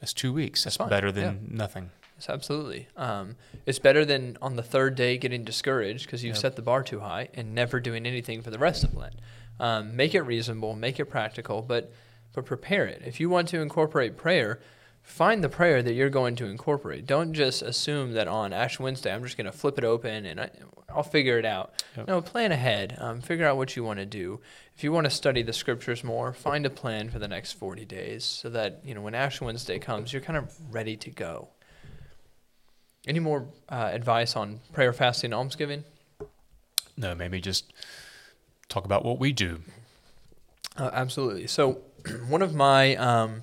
[0.00, 0.64] that's two weeks.
[0.64, 1.90] That's That's, better than nothing.
[2.16, 2.88] Yes, absolutely.
[2.96, 6.40] Um, it's better than on the third day getting discouraged because you've Yep.
[6.42, 9.16] set the bar too high and never doing anything for the rest of Lent.
[9.60, 11.92] Um, make it reasonable, make it practical, but
[12.32, 13.02] but prepare it.
[13.06, 14.60] If you want to incorporate prayer,
[15.06, 17.06] find the prayer that you're going to incorporate.
[17.06, 20.40] Don't just assume that on Ash Wednesday I'm just going to flip it open and
[20.40, 20.50] I,
[20.88, 21.84] I'll figure it out.
[21.96, 22.08] Yep.
[22.08, 22.96] No, plan ahead.
[22.98, 24.40] Um, figure out what you want to do.
[24.74, 27.84] If you want to study the scriptures more, find a plan for the next 40
[27.84, 31.48] days so that you know when Ash Wednesday comes, you're kind of ready to go.
[33.06, 35.84] Any more uh, advice on prayer, fasting, almsgiving?
[36.96, 37.72] No, maybe just
[38.68, 39.60] talk about what we do.
[40.76, 41.46] Uh, absolutely.
[41.46, 41.82] So,
[42.28, 43.42] one of my, um,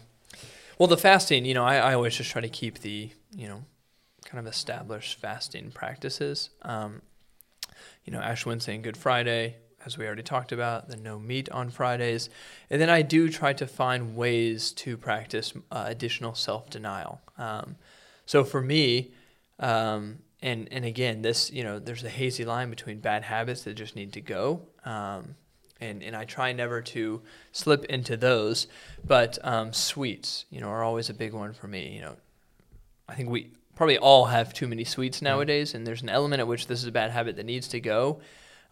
[0.78, 3.64] well, the fasting, you know, I, I always just try to keep the, you know,
[4.26, 6.50] kind of established fasting practices.
[6.62, 7.02] Um,
[8.04, 11.50] you know, Ash Wednesday and Good Friday, as we already talked about, the no meat
[11.50, 12.30] on Fridays.
[12.70, 17.22] And then I do try to find ways to practice uh, additional self denial.
[17.38, 17.76] Um,
[18.26, 19.14] so, for me,
[19.60, 23.76] um, and, and again, this, you know, there's a hazy line between bad habits that
[23.76, 24.68] just need to go.
[24.86, 25.36] Um,
[25.84, 27.22] and, and I try never to
[27.52, 28.68] slip into those.
[29.06, 31.96] But um, sweets, you know, are always a big one for me.
[31.96, 32.16] You know,
[33.08, 36.48] I think we probably all have too many sweets nowadays, and there's an element at
[36.48, 38.20] which this is a bad habit that needs to go.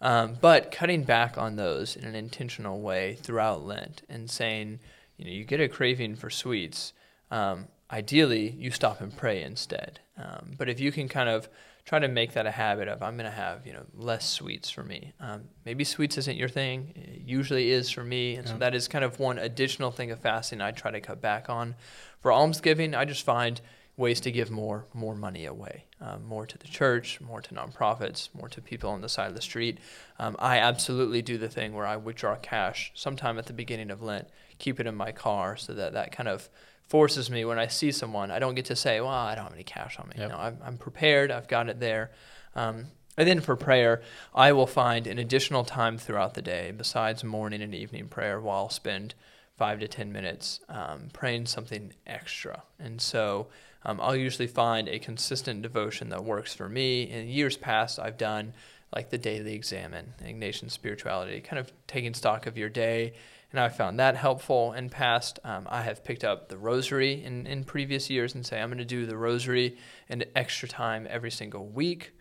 [0.01, 4.79] Um, but cutting back on those in an intentional way throughout Lent and saying,
[5.17, 6.93] you know, you get a craving for sweets.
[7.29, 9.99] Um, ideally, you stop and pray instead.
[10.17, 11.47] Um, but if you can kind of
[11.85, 14.69] try to make that a habit of I'm going to have you know less sweets
[14.69, 15.13] for me.
[15.19, 16.93] Um, maybe sweets isn't your thing.
[16.95, 20.19] It usually is for me, and so that is kind of one additional thing of
[20.19, 21.75] fasting I try to cut back on.
[22.19, 23.61] For almsgiving, I just find
[23.97, 28.29] ways to give more more money away, um, more to the church, more to nonprofits,
[28.33, 29.79] more to people on the side of the street.
[30.19, 34.01] Um, I absolutely do the thing where I withdraw cash sometime at the beginning of
[34.01, 34.27] Lent,
[34.59, 36.49] keep it in my car, so that that kind of
[36.91, 39.53] forces me when I see someone, I don't get to say, "Well, I don't have
[39.53, 40.29] any cash on me." Yep.
[40.29, 41.31] No, I'm, I'm prepared.
[41.31, 42.11] I've got it there.
[42.53, 42.87] Um,
[43.17, 44.01] and then for prayer,
[44.35, 48.57] I will find an additional time throughout the day, besides morning and evening prayer, while
[48.57, 49.15] I'll spend
[49.57, 52.63] five to ten minutes um, praying something extra.
[52.77, 53.47] And so
[53.85, 57.03] um, I'll usually find a consistent devotion that works for me.
[57.03, 58.53] In years past, I've done
[58.93, 63.13] like the daily examen, Ignatian spirituality, kind of taking stock of your day.
[63.51, 65.39] And I found that helpful in past.
[65.43, 68.77] Um, I have picked up the rosary in, in previous years and say I'm going
[68.77, 69.77] to do the rosary
[70.07, 72.13] and extra time every single week.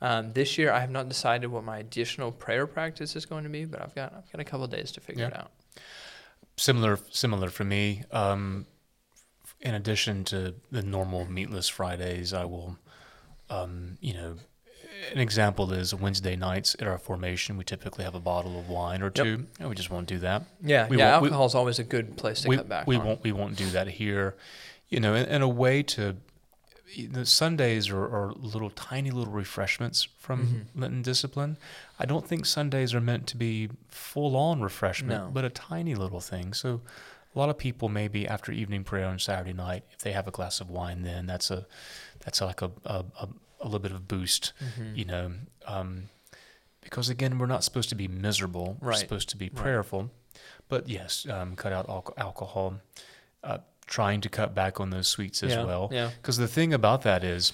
[0.00, 3.50] Um, this year, I have not decided what my additional prayer practice is going to
[3.50, 5.28] be, but I've got I've got a couple of days to figure Yeah.
[5.28, 5.50] it out.
[6.56, 8.04] Similar, similar for me.
[8.10, 8.66] Um,
[9.60, 12.78] in addition to the normal meatless Fridays, I will,
[13.50, 14.36] um, you know,
[15.12, 17.56] an example is Wednesday nights at our formation.
[17.56, 19.14] We typically have a bottle of wine or Yep.
[19.14, 20.44] two, and we just won't do that.
[20.62, 21.14] Yeah, We yeah.
[21.14, 22.86] Alcohol is always a good place to we, cut back.
[22.86, 23.04] we on.
[23.06, 24.34] won't we won't do that here
[24.88, 26.16] you know in, in a way to
[27.10, 30.80] the sundays are, are little tiny little refreshments from Mhm.
[30.80, 31.58] lenten discipline
[31.98, 35.30] i don't think sundays are meant to be full on refreshment No.
[35.30, 36.80] but a tiny little thing so
[37.34, 40.30] a lot of people maybe after evening prayer on saturday night if they have a
[40.30, 41.66] glass of wine then that's a
[42.24, 43.28] that's like a a, a,
[43.60, 44.96] a little bit of boost Mhm.
[44.96, 45.32] you know
[45.66, 46.08] um,
[46.80, 49.54] because again we're not supposed to be miserable we're supposed to be Right.
[49.56, 50.10] prayerful
[50.68, 52.80] but yes um, cut out alco- alcohol
[53.44, 56.72] uh, trying to cut back on those sweets as yeah, well Yeah, because the thing
[56.74, 57.52] about that is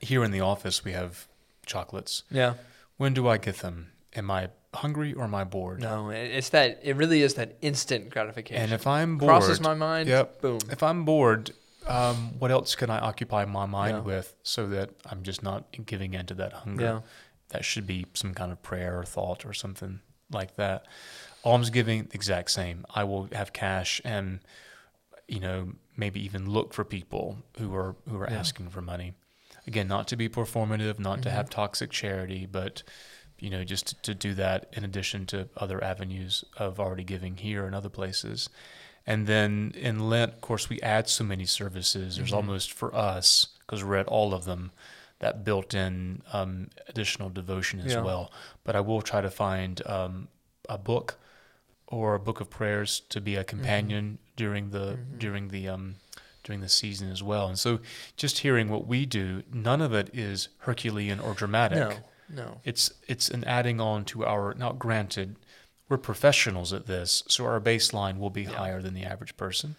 [0.00, 1.26] here in the office we have
[1.66, 2.54] chocolates yeah.
[2.96, 6.80] when do i get them am i hungry or am i bored No, it's that.
[6.82, 8.62] It really is that instant gratification.
[8.62, 10.40] and if i'm bored crosses my mind, Yep.
[10.40, 10.58] boom.
[10.70, 11.52] if i'm bored
[11.88, 14.02] um, what else can i occupy my mind Yeah.
[14.02, 17.00] with so that i'm just not giving into that hunger Yeah,
[17.50, 20.86] that should be some kind of prayer or thought or something like that.
[21.44, 22.86] Almsgiving, exact same.
[22.94, 24.40] I will have cash and
[25.28, 28.38] you know maybe even look for people who are who are Yeah.
[28.38, 29.12] asking for money.
[29.66, 31.32] Again, not to be performative, not to Mhm.
[31.32, 32.82] have toxic charity, but
[33.38, 37.36] you know just to, to do that in addition to other avenues of already giving
[37.36, 38.48] here and other places.
[39.06, 42.16] And then in Lent, of course, we add so many services.
[42.16, 42.36] There's Mhm.
[42.36, 44.70] almost for us, because we're at all of them,
[45.18, 48.02] that built in um, additional devotion as Yeah.
[48.02, 48.32] well.
[48.64, 50.28] But I will try to find um,
[50.68, 51.18] a book
[51.86, 55.18] or a book of prayers to be a companion during the Mhm.
[55.18, 55.96] during the um,
[56.44, 57.46] during the season as well.
[57.48, 57.80] And so,
[58.16, 61.78] just hearing what we do, none of it is Herculean or dramatic.
[61.78, 62.60] No, no.
[62.64, 64.54] It's it's an adding on to our.
[64.54, 65.36] Now, granted,
[65.92, 68.52] we're professionals at this, so our baseline will be Yeah.
[68.52, 69.76] higher than the average person.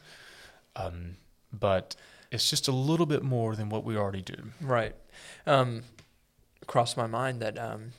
[0.76, 1.18] Um,
[1.51, 1.95] but
[2.32, 4.51] it's just a little bit more than what we already do.
[4.61, 4.95] Right.
[5.47, 5.84] Um,
[6.68, 7.93] crossed my mind that um,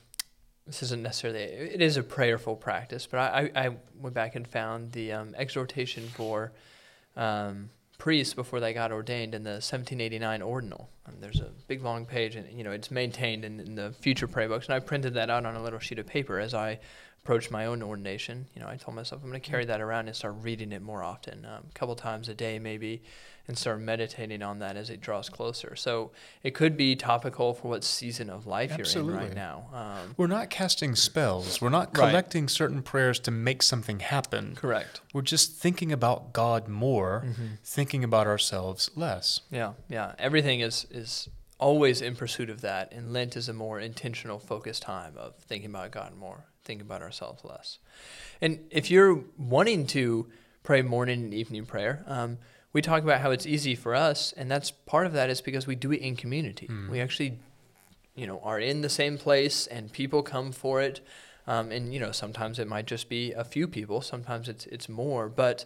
[0.65, 4.47] this isn't necessarily, it is a prayerful practice, but I, I, I went back and
[4.47, 6.53] found the um, exhortation for
[7.17, 10.89] um, priests before they got ordained in the 1789 ordinal.
[11.05, 14.27] And there's a big long page, and you know it's maintained in, in the future
[14.27, 14.67] prayer books.
[14.67, 16.79] And I printed that out on a little sheet of paper as I
[17.23, 18.45] approached my own ordination.
[18.53, 20.81] You know, I told myself I'm going to carry that around and start reading it
[20.81, 23.01] more often, um, a couple times a day maybe,
[23.47, 25.75] and start meditating on that as it draws closer.
[25.75, 26.11] So
[26.43, 29.67] it could be topical for what season of life you're in right now.
[29.73, 31.61] Um, We're not casting spells.
[31.61, 32.09] We're not Right.
[32.09, 34.55] collecting certain prayers to make something happen.
[34.55, 35.01] correct.
[35.13, 37.45] We're just thinking about God more, Mm-hmm.
[37.63, 39.41] thinking about ourselves less.
[39.51, 40.13] Yeah, yeah.
[40.17, 44.81] Everything is is always in pursuit of that, and Lent is a more intentional, focused
[44.81, 47.77] time of thinking about God more, thinking about ourselves less.
[48.41, 50.27] And if you're wanting to
[50.63, 52.39] pray morning and evening prayer, um,
[52.75, 55.65] we talk about how it's easy for us, and that's part of that is because
[55.65, 56.67] we do it in community.
[56.67, 56.89] Mm.
[56.89, 57.39] We actually,
[58.15, 60.99] you know, are in the same place, and people come for it.
[61.47, 64.01] Um, and you know, sometimes it might just be a few people.
[64.01, 65.63] Sometimes it's it's more, but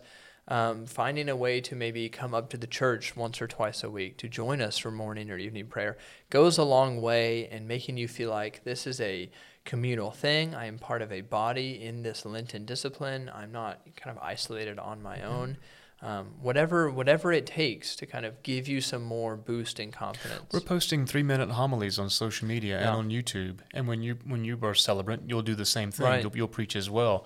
[0.50, 3.90] um, finding a way to maybe come up to the church once or twice a
[3.90, 5.98] week to join us for morning or evening prayer
[6.30, 9.32] goes a long way in making you feel like this is a
[9.66, 10.54] communal thing.
[10.54, 13.32] I am part of a body in this Lenten discipline.
[13.34, 15.58] I'm not kind of isolated on my own.
[16.02, 20.44] Um, whatever whatever it takes to kind of give you some more boost in confidence.
[20.54, 22.88] We're posting three minute homilies on social media Yeah.
[22.88, 23.60] and on YouTube.
[23.74, 26.06] And when you when you are a celebrant, you'll do the same thing.
[26.06, 26.24] Right.
[26.24, 27.26] You'll, you'll preach as well.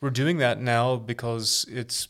[0.00, 2.08] We're doing that now because it's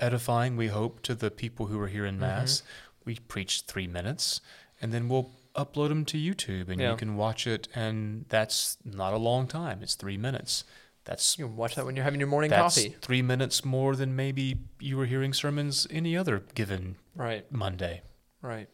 [0.00, 0.56] edifying.
[0.56, 2.20] We hope to the people who are here in Mhm.
[2.20, 2.62] mass.
[3.04, 4.40] We preach three minutes,
[4.80, 6.90] and then we'll upload them to YouTube, and Yeah.
[6.92, 7.68] you can watch it.
[7.74, 9.80] And that's not a long time.
[9.82, 10.64] It's three minutes.
[11.04, 12.94] That's you watch that when you're having your morning that's coffee.
[13.00, 17.50] three minutes more than maybe you were hearing sermons any other given Right.
[17.50, 18.02] Monday.
[18.40, 18.68] Right.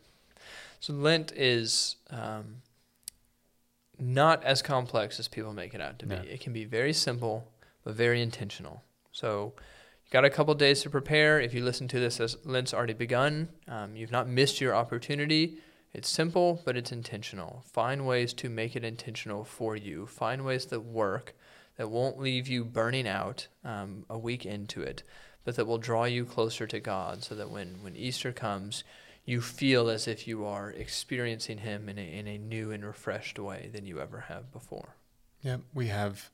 [0.80, 2.62] So Lent is um,
[3.98, 6.14] not as complex as people make it out to be.
[6.16, 6.22] No.
[6.22, 7.50] It can be very simple,
[7.84, 8.82] but very intentional.
[9.10, 9.54] So
[10.04, 11.40] you got a couple days to prepare.
[11.40, 15.58] If you listen to this as Lent's already begun, um, you've not missed your opportunity.
[15.92, 17.64] It's simple, but it's intentional.
[17.66, 20.06] Find ways to make it intentional for you.
[20.06, 21.34] Find ways that work,
[21.78, 25.02] that won't leave you burning out um, a week into it,
[25.44, 28.84] but that will draw you closer to God so that when, when Easter comes,
[29.24, 33.38] you feel as if you are experiencing Him in a, in a new and refreshed
[33.38, 34.96] way than you ever have before.
[35.40, 36.30] Yeah, we have,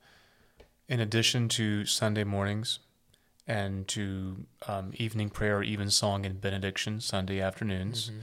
[0.88, 2.78] in addition to Sunday mornings
[3.46, 8.20] and to um, evening prayer, evensong and benediction Sunday afternoons, Mhm.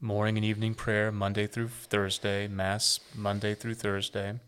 [0.00, 4.40] morning and evening prayer Monday through Thursday, Mass Monday through Thursday.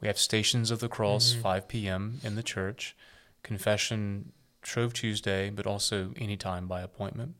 [0.00, 1.42] We have Stations of the Cross, Mhm.
[1.42, 2.20] 5 p.m.
[2.22, 2.96] in the church,
[3.42, 4.32] confession
[4.62, 7.36] Shrove Tuesday, but also anytime by appointment.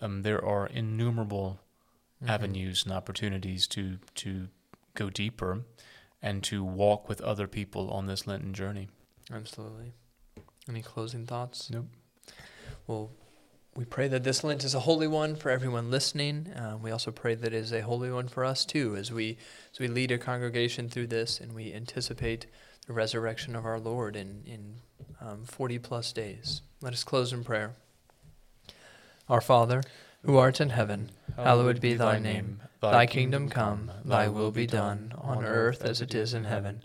[0.00, 1.60] Um, there are innumerable
[2.22, 2.28] Mhm.
[2.28, 4.48] avenues and opportunities to to
[4.94, 5.64] go deeper
[6.22, 8.88] and to walk with other people on this Lenten journey.
[9.30, 9.92] Absolutely.
[10.68, 11.68] Any closing thoughts?
[11.70, 11.88] Nope.
[12.86, 13.10] Well,
[13.76, 16.48] we pray that this Lent is a holy one for everyone listening.
[16.48, 19.36] Uh, we also pray that it is a holy one for us too, as we
[19.72, 22.46] as we lead a congregation through this and we anticipate
[22.86, 24.76] the resurrection of our Lord in in
[25.20, 26.62] um, forty plus days.
[26.80, 27.74] Let us close in prayer.
[29.28, 29.82] Our Father,
[30.22, 32.62] who art in heaven, hallowed be thy name.
[32.80, 36.82] Thy kingdom come, thy will be done, on earth as it is in heaven.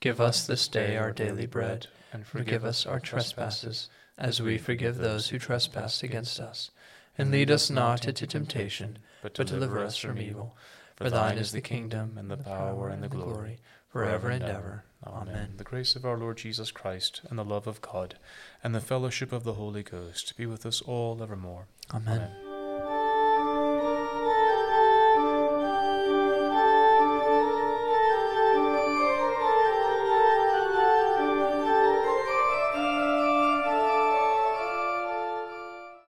[0.00, 3.88] Give us this day our daily bread, and forgive us our trespasses,
[4.18, 6.70] as we forgive those who trespass against us.
[7.16, 10.56] And lead us not into temptation, but deliver us from evil.
[10.96, 13.58] For thine is the kingdom, and the power, and the glory,
[13.88, 14.84] forever and ever.
[15.06, 15.54] Amen.
[15.56, 18.16] The grace of our Lord Jesus Christ, and the love of God,
[18.62, 21.66] and the fellowship of the Holy Ghost be with us all evermore.
[21.92, 22.16] Amen.
[22.16, 22.43] Amen.